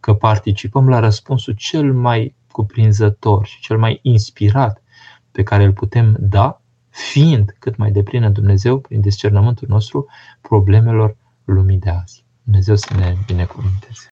[0.00, 4.82] că participăm la răspunsul cel mai cuprinzător și cel mai inspirat
[5.32, 10.06] pe care îl putem da, fiind cât mai deplină Dumnezeu prin discernământul nostru
[10.40, 12.24] problemelor lumii de azi.
[12.42, 14.08] Dumnezeu să ne binecuvânteze.